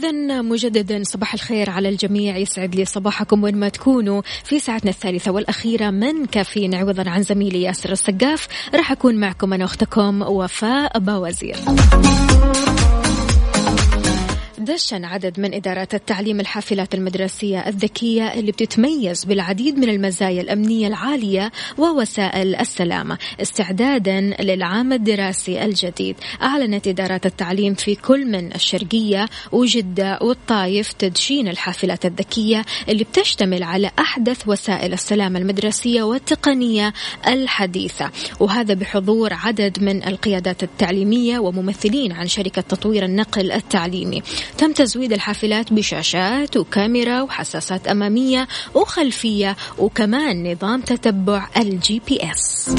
إذا 0.06 0.42
مجددا 0.42 1.02
صباح 1.04 1.34
الخير 1.34 1.70
على 1.70 1.88
الجميع. 1.88 2.36
يسعد 2.36 2.74
لي 2.74 2.84
صباحكم 2.84 3.42
وين 3.42 3.56
ما 3.56 3.68
تكونوا. 3.68 4.22
في 4.44 4.58
ساعتنا 4.58 4.90
الثالثة 4.90 5.30
والأخيرة 5.30 5.90
من 5.90 6.26
كافيين 6.26 6.74
عوضا 6.74 7.10
عن 7.10 7.22
زميلي 7.22 7.62
ياسر 7.62 7.92
السقاف. 7.92 8.48
راح 8.74 8.92
أكون 8.92 9.14
معكم 9.16 9.52
أنا 9.52 9.64
أختكم 9.64 10.22
وفاء 10.22 10.98
باوزير. 10.98 11.56
دشن 14.66 15.04
عدد 15.04 15.40
من 15.40 15.54
إدارات 15.54 15.94
التعليم 15.94 16.40
الحافلات 16.40 16.94
المدرسية 16.94 17.58
الذكية 17.68 18.34
اللي 18.34 18.52
بتتميز 18.52 19.24
بالعديد 19.24 19.78
من 19.78 19.88
المزايا 19.88 20.40
الأمنية 20.40 20.86
العالية 20.88 21.52
ووسائل 21.78 22.56
السلامة 22.56 23.18
استعدادا 23.42 24.20
للعام 24.20 24.92
الدراسي 24.92 25.64
الجديد. 25.64 26.16
أعلنت 26.42 26.88
إدارات 26.88 27.26
التعليم 27.26 27.74
في 27.74 27.94
كل 27.94 28.26
من 28.26 28.54
الشرقية 28.54 29.28
وجدة 29.52 30.18
والطايف 30.22 30.92
تدشين 30.92 31.48
الحافلات 31.48 32.06
الذكية 32.06 32.64
اللي 32.88 33.04
بتشتمل 33.04 33.62
على 33.62 33.90
أحدث 33.98 34.48
وسائل 34.48 34.92
السلامة 34.92 35.38
المدرسية 35.38 36.02
والتقنية 36.02 36.92
الحديثة. 37.26 38.10
وهذا 38.40 38.74
بحضور 38.74 39.32
عدد 39.32 39.82
من 39.82 40.08
القيادات 40.08 40.62
التعليمية 40.62 41.38
وممثلين 41.38 42.12
عن 42.12 42.26
شركة 42.26 42.62
تطوير 42.62 43.04
النقل 43.04 43.52
التعليمي. 43.52 44.22
تم 44.58 44.72
تزويد 44.72 45.12
الحافلات 45.12 45.72
بشاشات 45.72 46.56
وكاميرا 46.56 47.22
وحساسات 47.22 47.88
أمامية 47.88 48.48
وخلفية 48.74 49.56
وكمان 49.78 50.52
نظام 50.52 50.80
تتبع 50.80 51.48
ال 51.56 52.02
GPS 52.08 52.70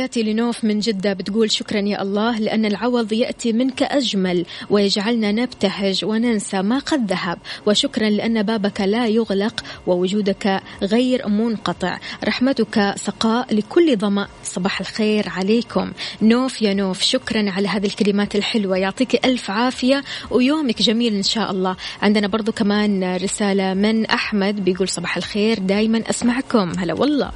تحياتي 0.00 0.22
لنوف 0.22 0.64
من 0.64 0.78
جدة 0.78 1.12
بتقول 1.12 1.50
شكرا 1.50 1.80
يا 1.80 2.02
الله 2.02 2.38
لأن 2.38 2.64
العوض 2.64 3.12
يأتي 3.12 3.52
منك 3.52 3.82
أجمل 3.82 4.46
ويجعلنا 4.70 5.32
نبتهج 5.32 6.04
وننسى 6.04 6.62
ما 6.62 6.78
قد 6.78 7.10
ذهب. 7.10 7.38
وشكرا 7.66 8.10
لأن 8.10 8.42
بابك 8.42 8.80
لا 8.80 9.06
يغلق 9.06 9.64
ووجودك 9.86 10.60
غير 10.82 11.28
منقطع. 11.28 11.98
رحمتك 12.24 12.94
سقاء 12.96 13.54
لكل 13.54 13.96
ظمأ. 13.96 14.28
صباح 14.44 14.80
الخير 14.80 15.28
عليكم. 15.28 15.92
نوف 16.22 16.62
يا 16.62 16.74
نوف 16.74 17.02
شكرا 17.02 17.50
على 17.50 17.68
هذه 17.68 17.86
الكلمات 17.86 18.36
الحلوة. 18.36 18.76
يعطيك 18.78 19.26
ألف 19.26 19.50
عافية 19.50 20.04
ويومك 20.30 20.82
جميل 20.82 21.14
إن 21.14 21.22
شاء 21.22 21.50
الله. 21.50 21.76
عندنا 22.02 22.26
برضو 22.26 22.52
كمان 22.52 23.16
رسالة 23.16 23.74
من 23.74 24.06
أحمد 24.06 24.64
بيقول 24.64 24.88
صباح 24.88 25.16
الخير 25.16 25.58
دايما 25.58 26.02
أسمعكم. 26.10 26.72
هلا 26.78 26.94
والله. 26.94 27.30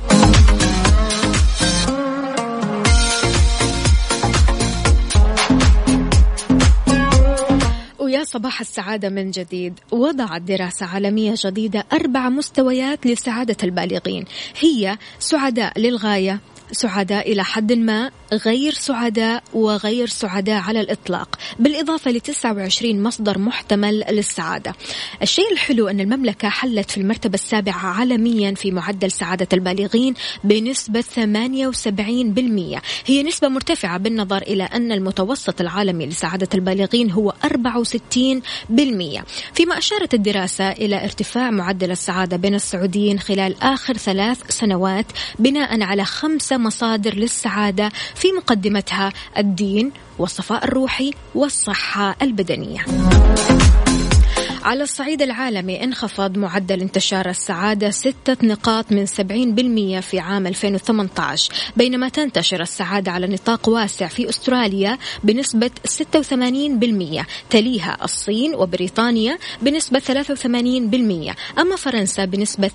صباح 8.35 8.61
السعادة 8.61 9.09
من 9.09 9.31
جديد. 9.31 9.81
وضعت 9.93 10.43
دراسة 10.43 10.87
عالمية 10.87 11.35
جديدة 11.45 11.85
أربع 11.93 12.29
مستويات 12.29 13.07
لسعادة 13.07 13.57
البالغين. 13.65 14.25
هي 14.61 14.99
سعداء 15.19 15.81
للغاية. 15.81 16.41
سعداء 16.75 17.33
إلى 17.33 17.45
حد 17.45 17.73
ما 17.73 18.11
غير 18.33 18.73
سعداء 18.73 19.43
وغير 19.53 20.07
سعداء 20.07 20.61
على 20.61 20.81
الإطلاق. 20.81 21.39
بالإضافة 21.59 22.11
ل 22.11 22.21
29 22.21 23.03
مصدر 23.03 23.39
محتمل 23.39 24.05
للسعادة. 24.11 24.75
الشيء 25.23 25.53
الحلو 25.53 25.89
أن 25.89 26.01
المملكة 26.01 26.49
حلت 26.49 26.91
في 26.91 26.99
المرتبة 26.99 27.35
السابعة 27.35 27.87
عالميا 27.87 28.55
في 28.55 28.71
معدل 28.71 29.11
سعادة 29.11 29.49
البالغين 29.53 30.15
بنسبة 30.45 31.01
78% 31.01 32.81
هي 33.07 33.23
نسبة 33.23 33.49
مرتفعة 33.49 33.99
بالنظر 33.99 34.43
إلى 34.43 34.65
أن 34.65 34.93
المتوسط 34.93 35.61
العالمي 35.61 36.07
لسعادة 36.07 36.49
البالغين 36.55 37.11
هو 37.11 37.35
64% 37.45 39.23
فيما 39.55 39.79
أشارت 39.79 40.15
الدراسة 40.15 40.71
إلى 40.71 41.05
ارتفاع 41.05 41.51
معدل 41.51 41.91
السعادة 41.91 42.37
بين 42.37 42.55
السعوديين 42.55 43.19
خلال 43.19 43.63
آخر 43.63 43.97
ثلاث 43.97 44.39
سنوات 44.49 45.07
بناء 45.39 45.83
على 45.83 46.05
خمسة 46.05 46.57
مصادر 46.65 47.15
للسعادة 47.15 47.89
في 48.15 48.33
مقدمتها 48.33 49.13
الدين 49.39 49.93
والصفاء 50.19 50.65
الروحي 50.65 51.11
والصحة 51.35 52.17
البدنية. 52.23 52.85
على 54.65 54.83
الصعيد 54.83 55.23
العالمي 55.23 55.85
انخفض 55.85 56.39
معدل 56.39 56.81
انتشار 56.81 57.29
السعادة 57.29 57.91
ستة 57.91 58.37
نقاط 58.43 58.93
من 58.93 59.07
70% 59.07 60.01
في 60.01 60.19
عام 60.19 60.47
2018 60.47 61.53
بينما 61.77 62.09
تنتشر 62.09 62.63
السعادة 62.63 63.13
على 63.13 63.27
نطاق 63.27 63.69
واسع 63.69 64.07
في 64.07 64.29
أستراليا 64.29 64.99
بنسبة 65.25 65.71
86% 67.23 67.25
تليها 67.51 67.97
الصين 68.05 68.55
وبريطانيا 68.55 69.39
بنسبة 69.63 70.01
83% 70.01 71.59
أما 71.59 71.77
فرنسا 71.77 72.25
بنسبة 72.25 72.71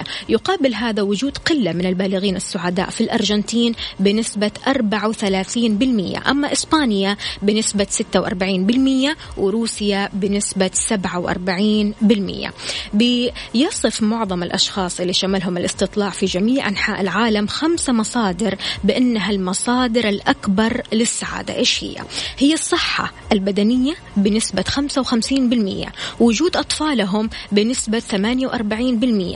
80% 0.00 0.04
يقابل 0.28 0.74
هذا 0.74 1.02
وجود 1.02 1.38
قلة 1.38 1.72
من 1.72 1.86
البالغين 1.86 2.36
السعداء 2.36 2.90
في 2.90 3.00
الأرجنتين 3.00 3.74
بنسبة 4.00 4.50
34% 4.66 6.28
أما 6.28 6.52
إسبانيا 6.52 7.16
بنسبة 7.42 7.86
46% 8.14 9.38
وروسيا 9.38 10.08
بنسبة 10.12 10.65
47% 10.74 12.50
بيصف 12.94 14.02
معظم 14.02 14.42
الأشخاص 14.42 15.00
اللي 15.00 15.12
شملهم 15.12 15.56
الاستطلاع 15.56 16.10
في 16.10 16.26
جميع 16.26 16.68
أنحاء 16.68 17.00
العالم 17.00 17.46
خمسة 17.46 17.92
مصادر 17.92 18.56
بأنها 18.84 19.30
المصادر 19.30 20.08
الأكبر 20.08 20.82
للسعادة. 20.92 21.54
إيش 21.54 21.84
هي؟ 21.84 21.96
هي 22.38 22.54
الصحة 22.54 23.12
البدنية 23.32 23.94
بنسبة 24.16 24.62
55% 24.62 25.88
وجود 26.20 26.56
أطفالهم 26.56 27.30
بنسبة 27.52 28.02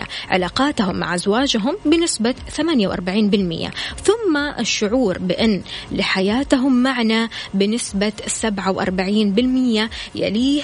48% 0.01 0.07
علاقاتهم 0.29 0.97
مع 0.97 1.15
أزواجهم 1.15 1.77
بنسبة 1.85 2.35
48% 2.57 3.71
ثم 4.05 4.37
الشعور 4.59 5.19
بأن 5.19 5.63
لحياتهم 5.93 6.83
معنى 6.83 7.29
بنسبة 7.55 8.13
47% 8.43 9.89
يليه 10.15 10.63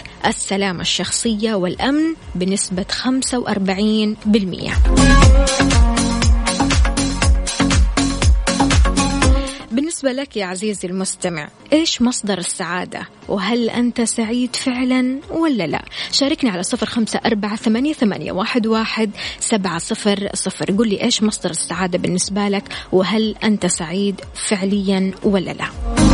السلامة 0.56 0.80
الشخصية 0.80 1.54
والأمن 1.54 2.14
بنسبة 2.34 2.86
45% 2.90 3.06
بالنسبة 9.70 10.12
لك 10.12 10.36
يا 10.36 10.46
عزيزي 10.46 10.88
المستمع 10.88 11.48
إيش 11.72 12.02
مصدر 12.02 12.38
السعادة؟ 12.38 13.08
وهل 13.28 13.70
أنت 13.70 14.00
سعيد 14.00 14.56
فعلا 14.56 15.20
ولا 15.30 15.66
لا؟ 15.66 15.84
شاركني 16.12 16.50
على 16.50 16.62
صفر 16.62 16.86
خمسة 16.86 17.20
أربعة 17.26 17.56
ثمانية, 17.56 17.92
ثمانية 17.92 18.32
واحد, 18.32 18.66
واحد 18.66 19.10
سبعة 19.40 19.78
صفر 19.78 20.28
صفر. 20.34 20.70
قل 20.70 20.88
لي 20.88 21.02
إيش 21.02 21.22
مصدر 21.22 21.50
السعادة 21.50 21.98
بالنسبة 21.98 22.48
لك؟ 22.48 22.64
وهل 22.92 23.34
أنت 23.44 23.66
سعيد 23.66 24.20
فعليا 24.34 25.12
ولا 25.24 25.50
لا؟ 25.50 26.05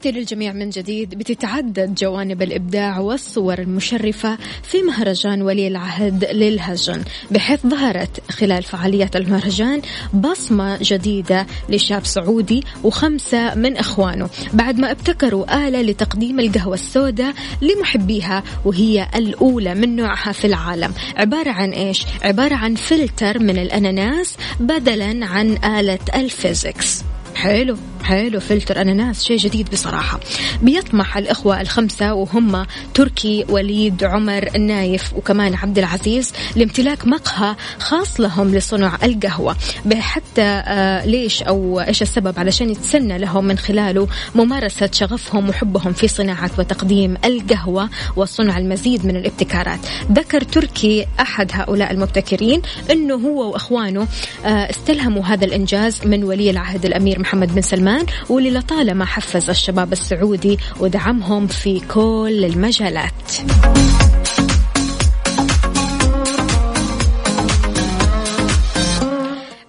تحياتي 0.00 0.18
للجميع 0.18 0.52
من 0.52 0.70
جديد 0.70 1.14
بتتعدد 1.14 1.94
جوانب 1.94 2.42
الإبداع 2.42 2.98
والصور 2.98 3.58
المشرفة 3.58 4.38
في 4.62 4.82
مهرجان 4.82 5.42
ولي 5.42 5.68
العهد 5.68 6.24
للهجن 6.24 7.02
بحيث 7.30 7.66
ظهرت 7.66 8.30
خلال 8.30 8.62
فعاليات 8.62 9.16
المهرجان 9.16 9.82
بصمة 10.14 10.78
جديدة 10.82 11.46
لشاب 11.68 12.06
سعودي 12.06 12.64
وخمسة 12.84 13.54
من 13.54 13.76
إخوانه 13.76 14.28
بعد 14.52 14.78
ما 14.78 14.90
ابتكروا 14.90 15.68
آلة 15.68 15.82
لتقديم 15.82 16.40
القهوة 16.40 16.74
السوداء 16.74 17.34
لمحبيها 17.62 18.42
وهي 18.64 19.06
الأولى 19.14 19.74
من 19.74 19.96
نوعها 19.96 20.32
في 20.32 20.46
العالم 20.46 20.92
عبارة 21.16 21.50
عن 21.50 21.70
إيش؟ 21.70 22.06
عبارة 22.22 22.54
عن 22.54 22.74
فلتر 22.74 23.38
من 23.38 23.58
الأناناس 23.58 24.36
بدلا 24.60 25.26
عن 25.26 25.64
آلة 25.64 25.98
ال 26.14 26.37
V60 26.37 27.04
حلو 27.40 27.76
حلو 28.04 28.40
فلتر 28.40 28.80
أناناس 28.80 29.24
شيء 29.24 29.36
جديد 29.36 29.70
بصراحة. 29.70 30.20
بيطمح 30.62 31.16
الإخوة 31.16 31.60
الخمسة 31.60 32.14
وهم 32.14 32.66
تركي 32.94 33.44
وليد 33.48 34.04
عمر 34.04 34.48
النايف 34.54 35.14
وكمان 35.16 35.54
عبد 35.54 35.78
العزيز 35.78 36.32
لامتلاك 36.56 37.06
مقهى 37.06 37.56
خاص 37.78 38.20
لهم 38.20 38.54
لصنع 38.54 38.98
القهوة. 39.02 39.56
حتى 39.94 40.42
آه 40.42 41.06
ليش 41.06 41.42
أو 41.42 41.80
إيش 41.80 42.02
السبب؟ 42.02 42.38
علشان 42.38 42.70
يتسنى 42.70 43.18
لهم 43.18 43.44
من 43.44 43.58
خلاله 43.58 44.08
ممارسة 44.34 44.90
شغفهم 44.92 45.48
وحبهم 45.48 45.92
في 45.92 46.08
صناعة 46.08 46.50
وتقديم 46.58 47.16
القهوة 47.24 47.90
وصنع 48.16 48.58
المزيد 48.58 49.06
من 49.06 49.16
الابتكارات. 49.16 49.80
ذكر 50.12 50.42
تركي 50.42 51.06
أحد 51.20 51.50
هؤلاء 51.54 51.90
المبتكرين 51.90 52.62
أنه 52.90 53.14
هو 53.14 53.50
وأخوانه 53.50 54.08
آه 54.44 54.70
استلهموا 54.70 55.24
هذا 55.24 55.44
الإنجاز 55.44 56.06
من 56.06 56.24
ولي 56.24 56.50
العهد 56.50 56.86
الأمير 56.86 57.20
محمد 57.20 57.29
بن 57.38 57.60
سلمان 57.60 58.06
واللي 58.28 58.50
لطالما 58.50 59.04
حفز 59.04 59.50
الشباب 59.50 59.92
السعودي 59.92 60.58
ودعمهم 60.80 61.46
في 61.46 61.80
كل 61.80 62.44
المجالات. 62.44 63.12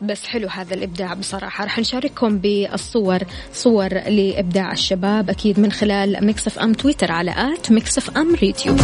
بس 0.02 0.28
حلو 0.28 0.48
هذا 0.48 0.74
الإبداع 0.74 1.14
بصراحة. 1.14 1.64
راح 1.64 1.80
نشارككم 1.80 2.38
بالصور 2.38 3.20
صور 3.54 3.94
لإبداع 3.94 4.72
الشباب 4.72 5.30
أكيد 5.30 5.60
من 5.60 5.72
خلال 5.72 6.26
Mix 6.26 6.60
FM 6.60 6.74
تويتر 6.74 7.12
على 7.12 7.32
at 7.32 7.72
Mix 7.72 8.18
FM 8.18 8.36
Radio 8.36 8.76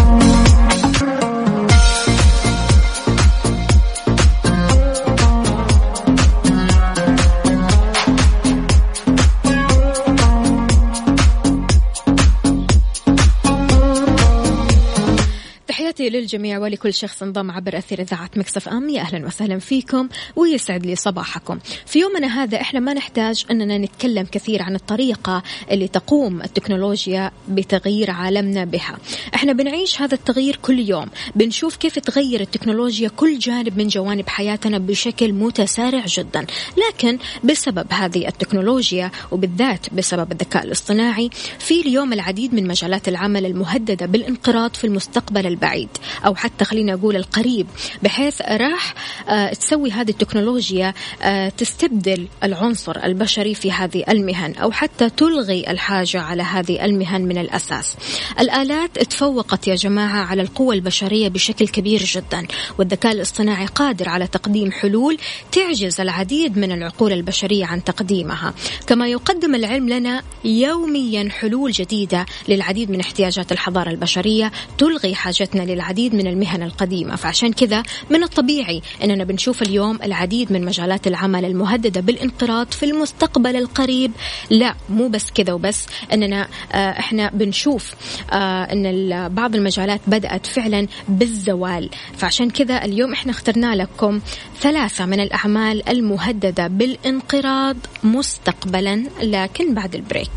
تحياتي 16.08 16.10
للجميع 16.10 16.60
ولكل 16.60 16.94
شخص 16.94 17.24
انضم 17.24 17.52
عبر 17.52 17.78
أثير 17.78 18.02
إذاعة 18.02 18.30
Mix 18.36 18.70
FM. 18.70 18.90
يا 18.90 19.02
أهلا 19.02 19.26
وسهلا 19.28 19.60
فيكم 19.60 20.10
ويسعد 20.36 20.86
لي 20.86 20.96
صباحكم. 20.96 21.60
في 21.86 22.00
يومنا 22.00 22.44
هذا 22.44 22.62
إحنا 22.62 22.80
ما 22.80 22.94
نحتاج 22.94 23.46
أننا 23.52 23.78
نتكلم 23.78 24.28
كثير 24.32 24.62
عن 24.62 24.76
الطريقة 24.76 25.44
اللي 25.72 25.88
تقوم 25.88 26.42
التكنولوجيا 26.42 27.32
بتغيير 27.50 28.12
عالمنا 28.12 28.66
بها. 28.66 28.98
إحنا 29.36 29.54
بنعيش 29.54 30.02
هذا 30.02 30.16
التغيير 30.16 30.60
كل 30.62 30.80
يوم. 30.80 31.06
بنشوف 31.36 31.76
كيف 31.76 32.00
تغير 32.00 32.42
التكنولوجيا 32.42 33.10
كل 33.10 33.40
جانب 33.40 33.78
من 33.78 33.88
جوانب 33.88 34.30
حياتنا 34.30 34.78
بشكل 34.78 35.34
متسارع 35.34 36.04
جدا. 36.08 36.46
لكن 36.88 37.18
بسبب 37.44 37.88
هذه 37.94 38.28
التكنولوجيا 38.28 39.12
وبالذات 39.32 39.94
بسبب 39.94 40.32
الذكاء 40.32 40.64
الاصطناعي 40.64 41.30
في 41.60 41.82
اليوم 41.82 42.14
العديد 42.14 42.54
من 42.54 42.68
مجالات 42.68 43.08
العمل 43.08 43.46
المهددة 43.46 44.06
بالانقراض 44.06 44.76
في 44.76 44.88
المستقبل 44.88 45.48
البعيد. 45.48 45.90
أو 46.26 46.36
حتى 46.36 46.66
خلينا 46.66 46.94
أقول 46.94 47.16
القريب 47.16 47.68
بحيث 48.04 48.42
راح 48.42 48.94
آه، 49.30 49.54
تسوي 49.54 49.92
هذه 49.92 50.10
التكنولوجيا 50.10 50.94
آه، 51.22 51.50
تستبدل 51.50 52.28
العنصر 52.44 53.04
البشري 53.04 53.56
في 53.56 53.72
هذه 53.72 54.04
المهن 54.10 54.56
أو 54.56 54.72
حتى 54.72 55.10
تلغي 55.10 55.72
الحاجة 55.72 56.22
على 56.22 56.44
هذه 56.44 56.86
المهن 56.86 57.22
من 57.22 57.38
الأساس. 57.38 57.96
الآلات 58.40 59.00
تفوقت 59.00 59.68
يا 59.68 59.76
جماعة 59.76 60.26
على 60.26 60.42
القوة 60.42 60.74
البشرية 60.76 61.28
بشكل 61.28 61.68
كبير 61.68 62.04
جدا 62.04 62.48
والذكاء 62.78 63.12
الاصطناعي 63.12 63.66
قادر 63.66 64.10
على 64.10 64.28
تقديم 64.28 64.72
حلول 64.72 65.18
تعجز 65.52 66.02
العديد 66.02 66.58
من 66.58 66.72
العقول 66.72 67.14
البشرية 67.14 67.66
عن 67.66 67.84
تقديمها. 67.84 68.54
كما 68.88 69.08
يقدم 69.08 69.56
العلم 69.56 69.90
لنا 69.90 70.24
يوميا 70.46 71.30
حلول 71.30 71.72
جديدة 71.72 72.26
للعديد 72.48 72.92
من 72.92 73.00
احتياجات 73.00 73.52
الحضارة 73.52 73.90
البشرية 73.90 74.52
تلغي 74.78 75.16
حاجتنا 75.16 75.62
للعديد 75.62 75.87
العديد 75.88 76.16
من 76.16 76.28
المهن 76.28 76.64
القديمة. 76.64 77.16
فعشان 77.16 77.54
كذا 77.54 77.84
من 78.10 78.24
الطبيعي 78.24 78.82
أننا 79.04 79.24
بنشوف 79.24 79.62
اليوم 79.62 80.00
العديد 80.04 80.52
من 80.52 80.66
مجالات 80.66 81.08
العمل 81.08 81.46
المهددة 81.46 82.02
بالانقراض 82.02 82.72
في 82.72 82.86
المستقبل 82.86 83.56
القريب. 83.56 84.12
لا 84.50 84.76
مو 84.90 85.08
بس 85.08 85.32
كذا 85.32 85.54
وبس. 85.54 85.86
أننا 86.14 86.48
آه، 86.72 86.76
إحنا 86.76 87.30
بنشوف 87.34 87.94
آه، 88.32 88.64
أن 88.64 89.30
بعض 89.30 89.56
المجالات 89.56 90.02
بدأت 90.08 90.46
فعلا 90.46 90.88
بالزوال. 91.08 91.90
فعشان 92.18 92.50
كذا 92.50 92.86
اليوم 92.86 93.14
إحنا 93.14 93.32
اخترنا 93.32 93.76
لكم 93.76 94.20
ثلاثة 94.62 95.06
من 95.06 95.20
الأعمال 95.20 95.90
المهددة 95.90 96.68
بالانقراض 96.68 97.78
مستقبلا 98.04 99.04
لكن 99.22 99.74
بعد 99.74 99.96
البريك. 99.96 100.32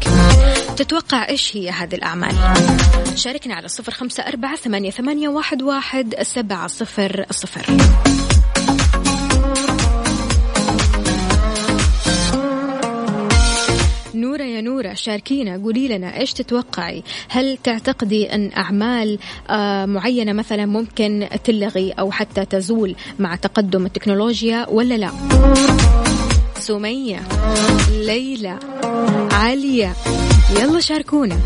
تتوقع 0.80 1.28
إيش 1.28 1.56
هي 1.56 1.70
هذه 1.70 1.94
الأعمال؟ 1.94 2.34
شاركنا 3.14 3.54
على 3.54 3.68
صفر 3.68 3.92
خمسة 3.92 4.22
أربعة 4.22 4.56
ثمانية, 4.56 4.90
ثمانية 4.90 5.28
واحد, 5.28 5.62
واحد 5.62 6.14
سبعة 6.22 6.66
صفر 6.66 7.26
صفر. 7.30 7.66
نورة 14.14 14.42
يا 14.42 14.60
نورة 14.60 14.94
شاركينا 14.94 15.56
قولي 15.56 15.88
لنا 15.88 16.20
إيش 16.20 16.32
تتوقعي؟ 16.32 17.02
هل 17.28 17.56
تعتقدي 17.64 18.34
أن 18.34 18.50
أعمال 18.56 19.18
آه 19.50 19.86
معينة 19.86 20.32
مثلا 20.32 20.66
ممكن 20.66 21.28
تلغي 21.44 21.92
أو 21.92 22.10
حتى 22.10 22.44
تزول 22.44 22.96
مع 23.18 23.36
تقدم 23.36 23.86
التكنولوجيا 23.86 24.66
ولا 24.68 24.94
لا؟ 24.94 25.10
سمية 26.60 27.22
ليلى 27.90 28.58
عليا. 29.32 29.92
يلا 30.60 30.80
شاركونا. 30.80 31.36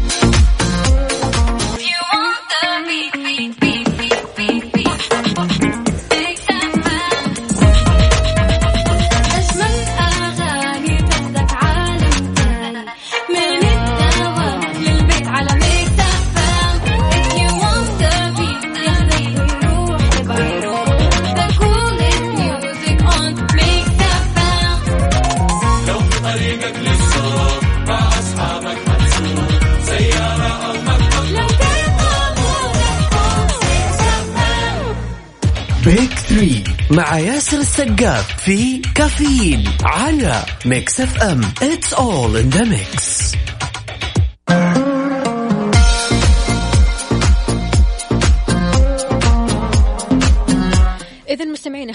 Pick 35.84 36.18
Three 36.18 36.64
مع 36.90 37.18
ياسر 37.18 37.58
السقاف 37.58 38.42
في 38.44 38.78
كافيين 38.94 39.64
على 39.84 40.42
Mix 40.64 41.00
FM. 41.00 41.40
It's 41.62 41.92
all 41.94 42.36
in 42.36 42.48
the 42.50 42.64
mix 42.64 43.32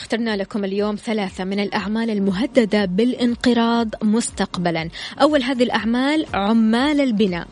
اخترنا 0.09 0.37
لكم 0.37 0.65
اليوم 0.65 0.95
ثلاثة 0.95 1.43
من 1.43 1.59
الأعمال 1.59 2.09
المهددة 2.09 2.85
بالانقراض 2.85 3.87
مستقبلا. 4.03 4.89
أول 5.21 5.43
هذه 5.43 5.63
الأعمال 5.63 6.25
عمال 6.33 7.01
البناء. 7.01 7.47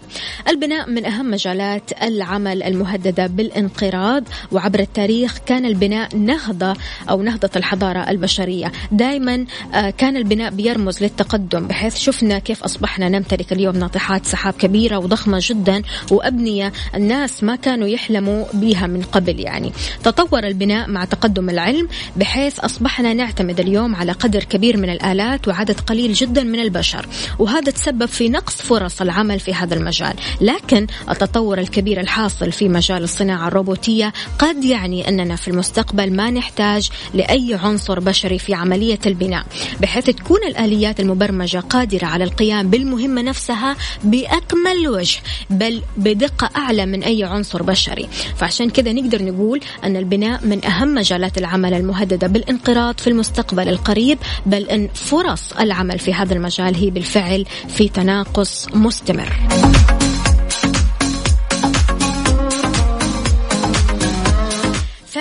البناء 0.48 0.90
من 0.90 1.06
أهم 1.06 1.32
مجالات 1.32 2.04
العمل 2.04 2.64
المهددة 2.64 3.28
بالانقراض 3.28 4.24
وعبر 4.52 4.80
التاريخ 4.80 5.38
كان 5.46 5.66
البناء 5.66 6.16
نهضة 6.16 6.74
أو 7.10 7.22
نهضة 7.22 7.50
الحضارة 7.56 8.10
البشرية. 8.10 8.72
دائما 8.92 9.46
آه، 9.74 9.90
كان 9.90 10.18
البناء 10.18 10.52
بيرمز 10.52 11.04
للتقدم 11.04 11.68
بحيث 11.68 11.96
شفنا 11.96 12.40
كيف 12.40 12.64
أصبحنا 12.64 13.10
نمتلك 13.10 13.54
اليوم 13.54 13.76
ناطحات 13.76 14.26
سحاب 14.26 14.54
كبيرة 14.54 14.98
وضخمة 14.98 15.40
جدا 15.42 15.82
وأبنية 16.12 16.74
الناس 16.96 17.44
ما 17.44 17.56
كانوا 17.56 17.88
يحلموا 17.88 18.46
بها 18.54 18.88
من 18.88 19.02
قبل 19.02 19.40
يعني. 19.40 19.72
تطور 20.04 20.44
البناء 20.44 20.90
مع 20.90 21.06
تقدم 21.06 21.50
العلم 21.50 21.88
بحيث 22.16 22.47
أصبحنا 22.48 23.14
نعتمد 23.14 23.60
اليوم 23.60 23.96
على 23.96 24.12
قدر 24.12 24.44
كبير 24.44 24.78
من 24.78 24.90
الآلات 24.90 25.48
وعدد 25.48 25.80
قليل 25.80 26.14
جدا 26.14 26.44
من 26.44 26.60
البشر 26.60 27.08
وهذا 27.40 27.72
تسبب 27.72 28.06
في 28.06 28.30
نقص 28.30 28.56
فرص 28.56 29.02
العمل 29.02 29.40
في 29.40 29.54
هذا 29.54 29.76
المجال. 29.76 30.14
لكن 30.42 30.88
التطور 31.10 31.58
الكبير 31.60 32.00
الحاصل 32.00 32.52
في 32.52 32.70
مجال 32.70 33.04
الصناعة 33.04 33.48
الروبوتية 33.48 34.14
قد 34.40 34.64
يعني 34.64 35.10
أننا 35.10 35.36
في 35.36 35.48
المستقبل 35.48 36.14
ما 36.14 36.32
نحتاج 36.32 36.90
لأي 37.14 37.60
عنصر 37.64 38.00
بشري 38.00 38.40
في 38.40 38.54
عملية 38.54 39.00
البناء 39.06 39.46
بحيث 39.82 40.06
تكون 40.06 40.40
الآليات 40.48 41.00
المبرمجة 41.00 41.58
قادرة 41.58 42.06
على 42.06 42.24
القيام 42.24 42.70
بالمهمة 42.70 43.22
نفسها 43.22 43.76
بأكمل 44.04 44.88
وجه 44.88 45.20
بل 45.50 45.82
بدقة 45.98 46.50
أعلى 46.56 46.86
من 46.86 47.04
أي 47.04 47.24
عنصر 47.24 47.64
بشري. 47.64 48.08
فعشان 48.36 48.70
كذا 48.70 48.94
نقدر 48.94 49.24
نقول 49.24 49.60
أن 49.84 49.98
البناء 49.98 50.46
من 50.46 50.66
أهم 50.66 50.96
مجالات 50.96 51.38
العمل 51.38 51.74
المهددة 51.74 52.28
بالانقراض 52.38 53.00
في 53.00 53.08
المستقبل 53.08 53.70
القريب 53.70 54.18
بل 54.46 54.64
أن 54.64 54.88
فرص 54.94 55.54
العمل 55.54 56.00
في 56.00 56.14
هذا 56.14 56.34
المجال 56.34 56.76
هي 56.76 56.90
بالفعل 56.90 57.46
في 57.68 57.90
تناقص 57.90 58.68
مستمر. 58.74 59.34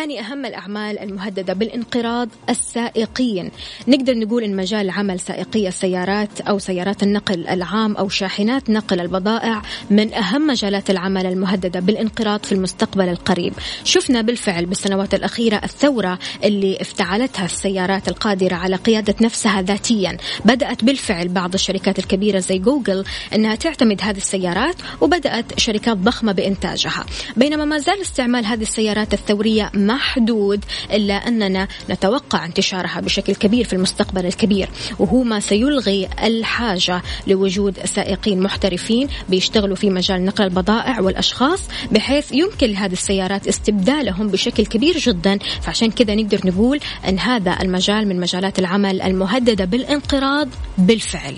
ثاني 0.06 0.20
أهم 0.20 0.46
الأعمال 0.46 0.98
المهددة 0.98 1.52
بالانقراض 1.52 2.28
السائقين. 2.48 3.50
نقدر 3.88 4.18
نقول 4.18 4.42
إن 4.42 4.56
مجال 4.56 4.90
عمل 4.90 5.20
سائقي 5.20 5.68
السيارات 5.68 6.40
أو 6.40 6.58
سيارات 6.58 7.02
النقل 7.02 7.48
العام 7.48 7.96
أو 7.96 8.08
شاحنات 8.08 8.70
نقل 8.70 9.00
البضائع 9.00 9.62
من 9.90 10.14
أهم 10.14 10.46
مجالات 10.46 10.90
العمل 10.90 11.26
المهددة 11.26 11.80
بالانقراض 11.80 12.44
في 12.44 12.52
المستقبل 12.52 13.08
القريب. 13.08 13.52
شفنا 13.84 14.22
بالفعل 14.22 14.66
بالسنوات 14.66 15.14
الأخيرة 15.14 15.60
الثورة 15.64 16.18
اللي 16.44 16.80
افتعلتها 16.80 17.44
السيارات 17.44 18.08
القادرة 18.08 18.54
على 18.54 18.76
قيادة 18.76 19.14
نفسها 19.20 19.62
ذاتيا. 19.62 20.16
بدأت 20.44 20.84
بالفعل 20.84 21.28
بعض 21.28 21.54
الشركات 21.54 21.98
الكبيرة 21.98 22.38
زي 22.38 22.58
جوجل 22.58 23.04
أنها 23.34 23.54
تعتمد 23.54 24.00
هذه 24.02 24.16
السيارات 24.16 24.76
وبدأت 25.00 25.58
شركات 25.58 25.96
ضخمة 25.96 26.32
بإنتاجها. 26.32 27.06
بينما 27.36 27.64
ما 27.64 27.78
زال 27.78 28.00
استعمال 28.00 28.46
هذه 28.46 28.62
السيارات 28.62 29.14
الثورية 29.14 29.70
محدود 29.96 30.64
إلا 30.92 31.14
أننا 31.14 31.68
نتوقع 31.90 32.44
انتشارها 32.44 33.00
بشكل 33.00 33.34
كبير 33.34 33.64
في 33.64 33.72
المستقبل 33.72 34.26
الكبير. 34.26 34.68
وهو 34.98 35.22
ما 35.22 35.40
سيلغي 35.40 36.08
الحاجة 36.22 37.02
لوجود 37.26 37.78
سائقين 37.84 38.40
محترفين 38.40 39.08
بيشتغلوا 39.28 39.76
في 39.76 39.90
مجال 39.90 40.24
نقل 40.24 40.44
البضائع 40.44 41.00
والأشخاص 41.00 41.60
بحيث 41.92 42.32
يمكن 42.32 42.66
لهذه 42.66 42.92
السيارات 42.92 43.48
استبدالهم 43.48 44.28
بشكل 44.28 44.66
كبير 44.66 44.98
جدا. 44.98 45.38
فعشان 45.62 45.90
كذا 45.90 46.14
نقدر 46.14 46.40
نقول 46.44 46.80
أن 47.08 47.18
هذا 47.18 47.56
المجال 47.62 48.08
من 48.08 48.20
مجالات 48.20 48.58
العمل 48.58 49.02
المهددة 49.02 49.64
بالانقراض 49.64 50.48
بالفعل. 50.78 51.36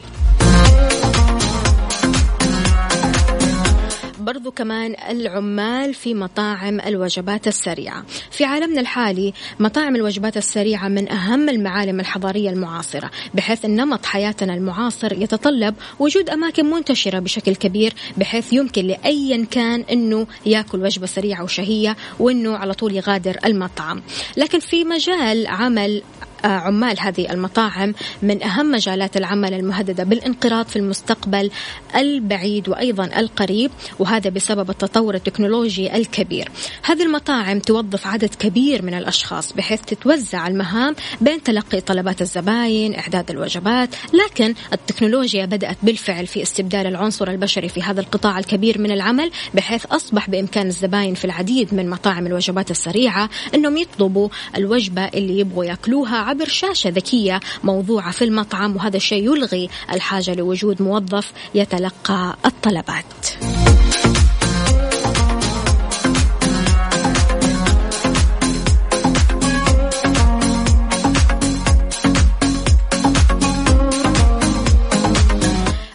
برضو 4.28 4.50
كمان 4.50 4.94
العمال 5.10 5.94
في 5.94 6.14
مطاعم 6.14 6.80
الوجبات 6.80 7.48
السريعة. 7.48 8.04
في 8.30 8.44
عالمنا 8.44 8.80
الحالي 8.80 9.32
مطاعم 9.60 9.96
الوجبات 9.96 10.36
السريعة 10.36 10.88
من 10.88 11.12
أهم 11.12 11.48
المعالم 11.48 12.00
الحضارية 12.00 12.50
المعاصرة 12.50 13.10
بحيث 13.34 13.64
أن 13.64 13.76
نمط 13.76 14.06
حياتنا 14.06 14.54
المعاصر 14.54 15.12
يتطلب 15.12 15.74
وجود 15.98 16.30
أماكن 16.30 16.70
منتشرة 16.70 17.18
بشكل 17.18 17.54
كبير 17.54 17.94
بحيث 18.16 18.52
يمكن 18.52 18.86
لأيا 18.86 19.46
كان 19.50 19.84
أنه 19.92 20.26
يأكل 20.46 20.82
وجبة 20.82 21.06
سريعة 21.06 21.44
وشهية 21.44 21.96
وأنه 22.18 22.56
على 22.56 22.74
طول 22.74 22.96
يغادر 22.96 23.36
المطعم. 23.44 24.02
لكن 24.36 24.58
في 24.58 24.84
مجال 24.84 25.46
عمل 25.46 26.02
عمال 26.44 27.00
هذه 27.00 27.32
المطاعم 27.32 27.94
من 28.22 28.42
أهم 28.42 28.70
مجالات 28.70 29.16
العمل 29.16 29.54
المهددة 29.54 30.04
بالانقراض 30.04 30.66
في 30.66 30.76
المستقبل 30.76 31.50
البعيد 31.96 32.68
وأيضا 32.68 33.04
القريب 33.04 33.70
وهذا 33.98 34.30
بسبب 34.30 34.70
التطور 34.70 35.14
التكنولوجي 35.14 35.96
الكبير. 35.96 36.48
هذه 36.82 37.02
المطاعم 37.02 37.58
توظف 37.58 38.06
عدد 38.06 38.34
كبير 38.34 38.82
من 38.82 38.94
الأشخاص 38.94 39.52
بحيث 39.52 39.80
تتوزع 39.80 40.46
المهام 40.46 40.96
بين 41.20 41.42
تلقي 41.42 41.80
طلبات 41.80 42.22
الزباين 42.22 42.94
إعداد 42.94 43.30
الوجبات 43.30 43.88
لكن 44.12 44.54
التكنولوجيا 44.72 45.46
بدأت 45.46 45.76
بالفعل 45.82 46.26
في 46.26 46.42
استبدال 46.42 46.86
العنصر 46.86 47.30
البشري 47.30 47.68
في 47.68 47.82
هذا 47.82 48.00
القطاع 48.00 48.38
الكبير 48.38 48.78
من 48.80 48.90
العمل 48.90 49.30
بحيث 49.54 49.86
أصبح 49.86 50.30
بإمكان 50.30 50.66
الزباين 50.66 51.14
في 51.14 51.24
العديد 51.24 51.74
من 51.74 51.90
مطاعم 51.90 52.26
الوجبات 52.26 52.70
السريعة 52.70 53.30
أنهم 53.54 53.76
يطلبوا 53.76 54.28
الوجبة 54.56 55.04
اللي 55.04 55.38
يبغوا 55.38 55.64
يأكلوها 55.64 56.16
عبر 56.28 56.48
شاشة 56.48 56.90
ذكية 56.90 57.40
موضوعة 57.64 58.10
في 58.10 58.24
المطعم 58.24 58.76
وهذا 58.76 58.96
الشيء 58.96 59.24
يلغي 59.24 59.68
الحاجة 59.92 60.34
لوجود 60.34 60.82
موظف 60.82 61.32
يتلقى 61.54 62.36
الطلبات. 62.46 63.04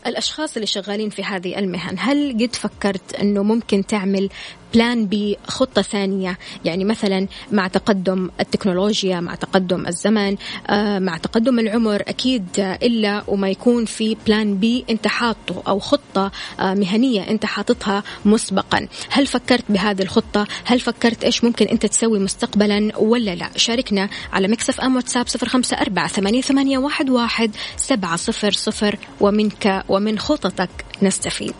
الأشخاص 0.08 0.56
اللي 0.56 0.68
شغالين 0.68 1.10
في 1.10 1.24
هذه 1.24 1.60
المهن 1.60 1.96
هل 2.00 2.38
قد 2.42 2.56
فكرت 2.56 3.14
أنه 3.16 3.44
ممكن 3.44 3.86
تعمل 3.86 4.30
plan 4.74 5.06
B 5.06 5.38
خطة 5.48 5.82
ثانية. 5.82 6.38
يعني 6.66 6.86
مثلا 6.86 7.28
مع 7.52 7.68
تقدم 7.68 8.30
التكنولوجيا 8.40 9.20
مع 9.20 9.36
تقدم 9.36 9.88
الزمن 9.88 10.36
آه، 10.68 11.00
مع 11.00 11.18
تقدم 11.18 11.60
العمر 11.60 12.02
أكيد 12.08 12.48
إلا 12.60 13.24
وما 13.28 13.50
يكون 13.50 13.86
في 13.86 14.18
plan 14.26 14.58
B 14.58 14.86
أنت 14.90 15.08
حاطه 15.08 15.64
أو 15.68 15.80
خطة 15.80 16.32
آه، 16.60 16.74
مهنية 16.74 17.30
أنت 17.30 17.46
حاططها 17.46 18.04
مسبقا. 18.26 18.88
هل 19.10 19.28
فكرت 19.28 19.64
بهذه 19.70 20.02
الخطة؟ 20.02 20.48
هل 20.66 20.80
فكرت 20.80 21.24
إيش 21.24 21.44
ممكن 21.44 21.66
أنت 21.66 21.86
تسوي 21.86 22.20
مستقبلا 22.20 22.92
ولا 22.98 23.36
لا؟ 23.36 23.50
شاركنا 23.56 24.10
على 24.34 24.48
Mix 24.48 24.82
FM 24.82 24.96
واتساب 24.96 25.28
صفر 25.28 25.48
خمسة 25.48 25.78
أربعة 25.78 26.08
ثمانية, 26.08 26.78
واحد 26.78 27.52
سبعة 27.78 28.16
صفر 28.16 28.52
صفر 28.52 28.98
ومنك 29.22 29.84
ومن 29.90 30.20
خططك 30.20 30.70
نستفيد. 31.02 31.54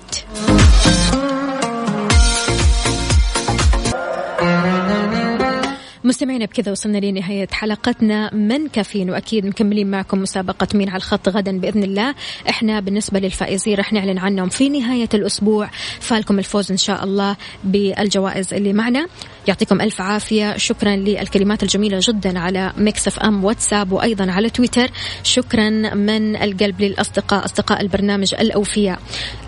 مستمعينا 6.04 6.46
بكذا 6.46 6.72
وصلنا 6.72 6.98
لنهاية 6.98 7.48
حلقتنا 7.52 8.34
من 8.34 8.68
كافيين 8.68 9.10
وأكيد 9.10 9.46
مكملين 9.46 9.92
معكم 9.92 10.22
مسابقة 10.22 10.68
مين 10.74 10.90
على 10.90 10.98
الخط 10.98 11.30
غدا 11.30 11.60
بإذن 11.60 11.84
الله. 11.84 12.16
إحنا 12.50 12.80
بالنسبة 12.80 13.20
للفائزين 13.20 13.78
رح 13.78 13.94
نعلن 13.94 14.18
عنهم 14.18 14.50
في 14.50 14.70
نهاية 14.70 15.10
الأسبوع. 15.14 15.70
فالكم 16.00 16.40
الفوز 16.40 16.72
إن 16.72 16.78
شاء 16.78 17.04
الله 17.04 17.36
بالجوائز 17.64 18.54
اللي 18.54 18.74
معنا. 18.74 19.08
يعطيكم 19.48 19.82
ألف 19.82 20.02
عافية. 20.02 20.58
شكرا 20.58 20.96
للكلمات 20.96 21.64
الجميلة 21.64 22.00
جدا 22.02 22.40
على 22.40 22.74
ميكس 22.78 23.24
أم 23.24 23.44
واتساب 23.44 23.92
وأيضا 23.92 24.32
على 24.32 24.50
تويتر. 24.50 24.92
شكرا 25.24 25.70
من 25.94 26.36
القلب 26.36 26.82
للأصدقاء 26.82 27.46
أصدقاء 27.46 27.82
البرنامج 27.82 28.34
الأوفياء. 28.34 29.00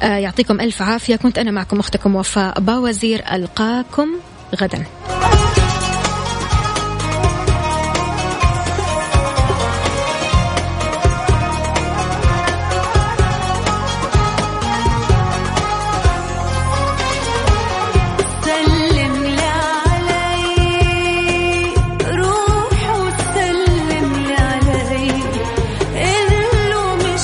آه 0.01 0.17
يعطيكم 0.17 0.61
ألف 0.61 0.81
عافية. 0.81 1.15
كنت 1.15 1.37
أنا 1.37 1.51
معكم 1.51 1.79
أختكم 1.79 2.15
وفاء 2.15 2.59
باوزير. 2.59 3.23
ألقاكم 3.31 4.09
غدا. 4.61 4.85